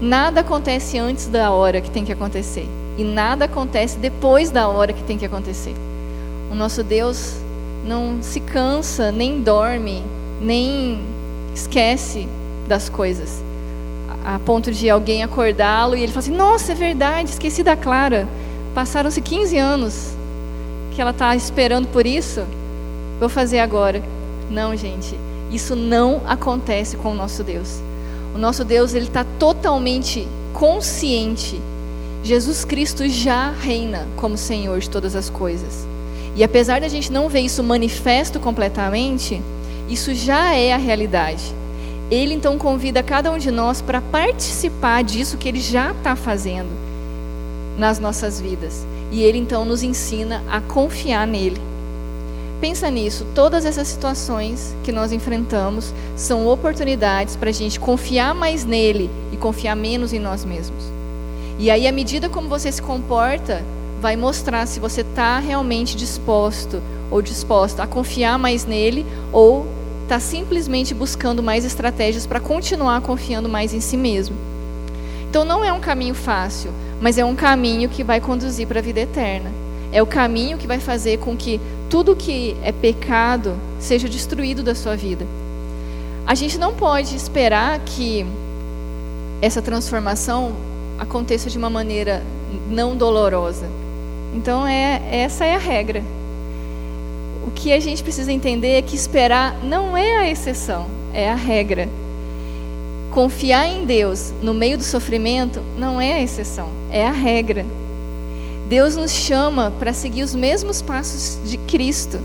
[0.00, 2.66] Nada acontece antes da hora que tem que acontecer.
[2.98, 5.74] E nada acontece depois da hora que tem que acontecer.
[6.50, 7.34] O nosso Deus
[7.86, 10.02] não se cansa, nem dorme,
[10.40, 11.00] nem
[11.54, 12.28] esquece
[12.68, 13.46] das coisas
[14.26, 18.26] a ponto de alguém acordá-lo e ele fala assim: Nossa, é verdade, esqueci da Clara.
[18.74, 20.16] Passaram-se 15 anos
[20.92, 22.42] que ela está esperando por isso.
[23.20, 24.02] Vou fazer agora.
[24.50, 25.16] Não, gente,
[25.52, 27.80] isso não acontece com o nosso Deus.
[28.34, 31.60] O nosso Deus ele está totalmente consciente.
[32.24, 35.86] Jesus Cristo já reina como Senhor de todas as coisas.
[36.36, 39.42] E apesar da gente não ver isso manifesto completamente,
[39.88, 41.54] isso já é a realidade.
[42.10, 46.68] Ele então convida cada um de nós para participar disso que ele já está fazendo
[47.78, 48.86] nas nossas vidas.
[49.10, 51.60] E ele então nos ensina a confiar nele.
[52.60, 58.64] Pensa nisso, todas essas situações que nós enfrentamos são oportunidades para a gente confiar mais
[58.64, 60.84] nele e confiar menos em nós mesmos.
[61.58, 63.64] E aí, à medida como você se comporta,
[64.00, 69.66] vai mostrar se você está realmente disposto ou disposta a confiar mais nele ou
[70.02, 74.36] está simplesmente buscando mais estratégias para continuar confiando mais em si mesmo.
[75.28, 76.70] Então não é um caminho fácil,
[77.00, 79.50] mas é um caminho que vai conduzir para a vida eterna.
[79.92, 84.74] É o caminho que vai fazer com que tudo que é pecado seja destruído da
[84.74, 85.26] sua vida.
[86.26, 88.26] A gente não pode esperar que
[89.40, 90.52] essa transformação
[90.98, 92.22] aconteça de uma maneira
[92.68, 93.68] não dolorosa.
[94.36, 96.02] Então é essa é a regra
[97.46, 101.34] o que a gente precisa entender é que esperar não é a exceção, é a
[101.36, 101.88] regra.
[103.12, 107.64] Confiar em Deus no meio do sofrimento não é a exceção, é a regra.
[108.68, 112.18] Deus nos chama para seguir os mesmos passos de Cristo,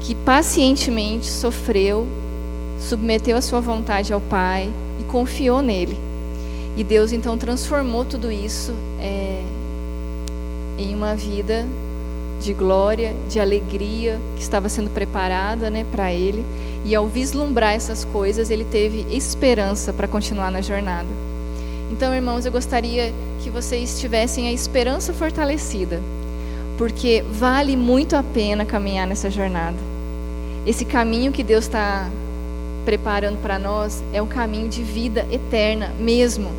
[0.00, 2.06] que pacientemente sofreu,
[2.78, 4.70] submeteu a sua vontade ao Pai
[5.00, 5.98] e confiou nele.
[6.76, 9.42] E Deus então transformou tudo isso é,
[10.78, 11.66] em uma vida
[12.40, 16.44] de glória, de alegria que estava sendo preparada né, para ele.
[16.84, 21.08] E ao vislumbrar essas coisas, ele teve esperança para continuar na jornada.
[21.90, 23.12] Então, irmãos, eu gostaria
[23.42, 26.00] que vocês tivessem a esperança fortalecida,
[26.76, 29.76] porque vale muito a pena caminhar nessa jornada.
[30.66, 32.08] Esse caminho que Deus está
[32.84, 36.50] preparando para nós é um caminho de vida eterna mesmo.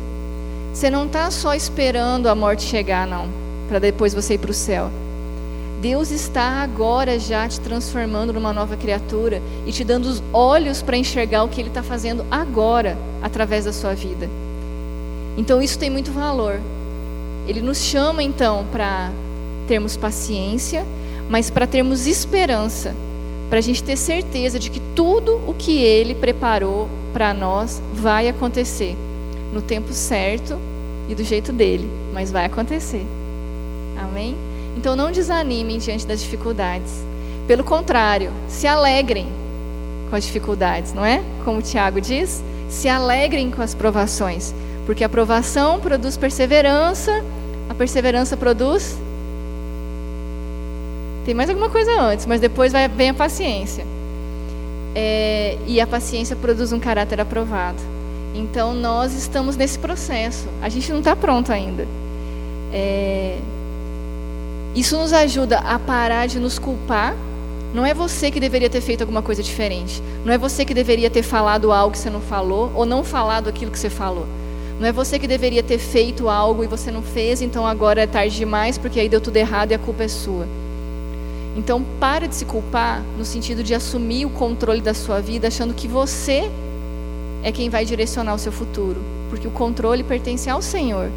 [0.72, 3.28] Você não está só esperando a morte chegar, não,
[3.68, 4.90] para depois você ir para o céu.
[5.80, 10.96] Deus está agora já te transformando numa nova criatura e te dando os olhos para
[10.96, 14.28] enxergar o que Ele está fazendo agora através da sua vida.
[15.36, 16.60] Então isso tem muito valor.
[17.46, 19.12] Ele nos chama então para
[19.68, 20.84] termos paciência,
[21.30, 22.92] mas para termos esperança,
[23.48, 28.28] para a gente ter certeza de que tudo o que Ele preparou para nós vai
[28.28, 28.96] acontecer
[29.52, 30.58] no tempo certo
[31.08, 33.06] e do jeito dele, mas vai acontecer.
[33.98, 34.36] Amém?
[34.76, 37.04] Então não desanimem diante das dificuldades.
[37.46, 39.26] Pelo contrário, se alegrem
[40.08, 41.22] com as dificuldades, não é?
[41.44, 44.54] Como o Tiago diz, se alegrem com as provações,
[44.86, 47.24] porque a provação produz perseverança,
[47.68, 48.96] a perseverança produz.
[51.24, 53.84] Tem mais alguma coisa antes, mas depois vai, vem a paciência.
[54.94, 57.78] É, e a paciência produz um caráter aprovado.
[58.34, 60.46] Então nós estamos nesse processo.
[60.62, 61.86] A gente não está pronto ainda.
[62.72, 63.38] É,
[64.74, 67.16] isso nos ajuda a parar de nos culpar.
[67.74, 70.02] Não é você que deveria ter feito alguma coisa diferente.
[70.24, 73.48] Não é você que deveria ter falado algo que você não falou ou não falado
[73.48, 74.26] aquilo que você falou.
[74.80, 78.06] Não é você que deveria ter feito algo e você não fez, então agora é
[78.06, 80.46] tarde demais porque aí deu tudo errado e a culpa é sua.
[81.56, 85.74] Então para de se culpar no sentido de assumir o controle da sua vida, achando
[85.74, 86.48] que você
[87.42, 91.10] é quem vai direcionar o seu futuro, porque o controle pertence ao Senhor.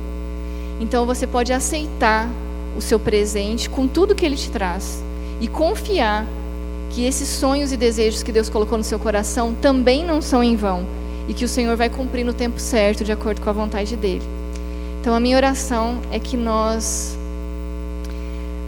[0.80, 2.28] Então você pode aceitar
[2.76, 5.04] o seu presente com tudo que Ele te traz
[5.40, 6.26] e confiar
[6.90, 10.56] que esses sonhos e desejos que Deus colocou no seu coração também não são em
[10.56, 10.86] vão
[11.28, 14.24] e que o Senhor vai cumprir no tempo certo, de acordo com a vontade dele.
[15.00, 17.18] Então, a minha oração é que nós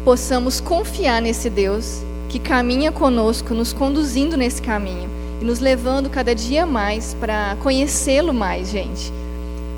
[0.03, 5.09] possamos confiar nesse Deus que caminha conosco, nos conduzindo nesse caminho
[5.41, 9.11] e nos levando cada dia mais para conhecê-lo mais, gente.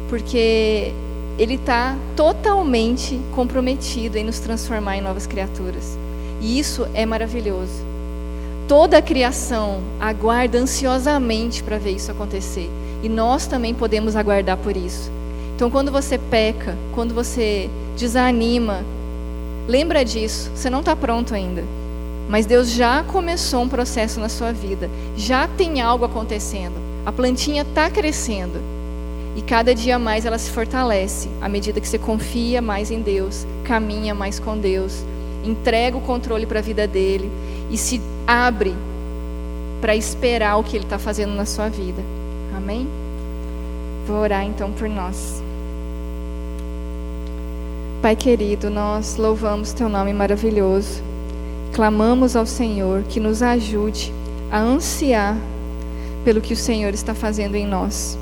[0.07, 0.93] Porque
[1.38, 5.97] ele está totalmente comprometido em nos transformar em novas criaturas.
[6.41, 7.83] E isso é maravilhoso.
[8.67, 12.69] Toda a criação aguarda ansiosamente para ver isso acontecer.
[13.03, 15.11] E nós também podemos aguardar por isso.
[15.55, 18.83] Então, quando você peca, quando você desanima,
[19.67, 20.51] lembra disso.
[20.55, 21.63] Você não está pronto ainda.
[22.27, 24.89] Mas Deus já começou um processo na sua vida.
[25.15, 26.75] Já tem algo acontecendo.
[27.05, 28.74] A plantinha está crescendo.
[29.36, 33.45] E cada dia mais ela se fortalece à medida que você confia mais em Deus,
[33.65, 35.03] caminha mais com Deus,
[35.43, 37.29] entrega o controle para a vida dele
[37.69, 38.73] e se abre
[39.81, 42.01] para esperar o que ele está fazendo na sua vida.
[42.55, 42.88] Amém?
[44.07, 45.43] Vou orar então por nós.
[48.01, 51.03] Pai querido, nós louvamos Teu nome maravilhoso.
[51.73, 54.13] Clamamos ao Senhor que nos ajude
[54.51, 55.36] a ansiar
[56.23, 58.17] pelo que o Senhor está fazendo em nós.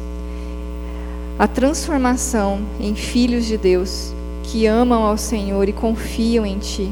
[1.40, 4.14] A transformação em filhos de Deus
[4.44, 6.92] que amam ao Senhor e confiam em Ti.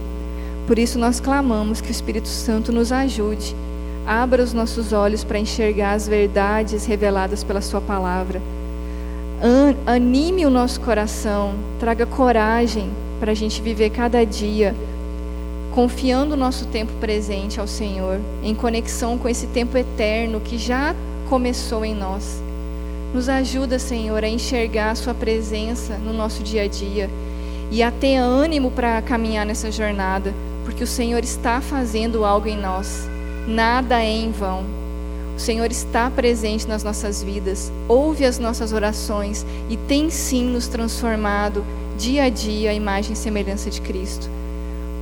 [0.67, 3.55] Por isso nós clamamos que o Espírito Santo nos ajude,
[4.05, 8.41] abra os nossos olhos para enxergar as verdades reveladas pela Sua palavra
[9.85, 14.75] anime o nosso coração, traga coragem para a gente viver cada dia
[15.73, 20.93] confiando o nosso tempo presente ao Senhor, em conexão com esse tempo eterno que já
[21.29, 22.43] começou em nós.
[23.14, 27.09] Nos ajuda, Senhor, a enxergar a Sua presença no nosso dia a dia
[27.70, 30.34] e a ter ânimo para caminhar nessa jornada,
[30.64, 33.09] porque o Senhor está fazendo algo em nós.
[33.45, 34.64] Nada é em vão.
[35.36, 40.68] O Senhor está presente nas nossas vidas, ouve as nossas orações e tem sim nos
[40.68, 41.66] transformado
[41.97, 44.30] dia a dia a imagem e semelhança de Cristo.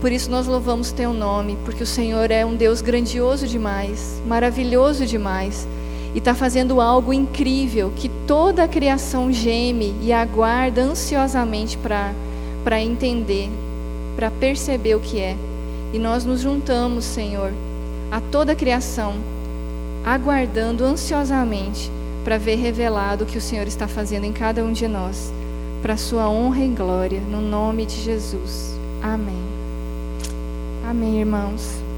[0.01, 5.05] Por isso nós louvamos Teu nome, porque o Senhor é um Deus grandioso demais, maravilhoso
[5.05, 5.67] demais,
[6.13, 13.49] e está fazendo algo incrível que toda a criação geme e aguarda ansiosamente para entender,
[14.15, 15.35] para perceber o que é.
[15.93, 17.51] E nós nos juntamos, Senhor,
[18.11, 19.15] a toda a criação
[20.05, 21.91] aguardando ansiosamente
[22.23, 25.31] para ver revelado o que o Senhor está fazendo em cada um de nós,
[25.81, 28.77] para a sua honra e glória, no nome de Jesus.
[29.01, 29.43] Amém.
[30.87, 31.88] Amém, irmãos.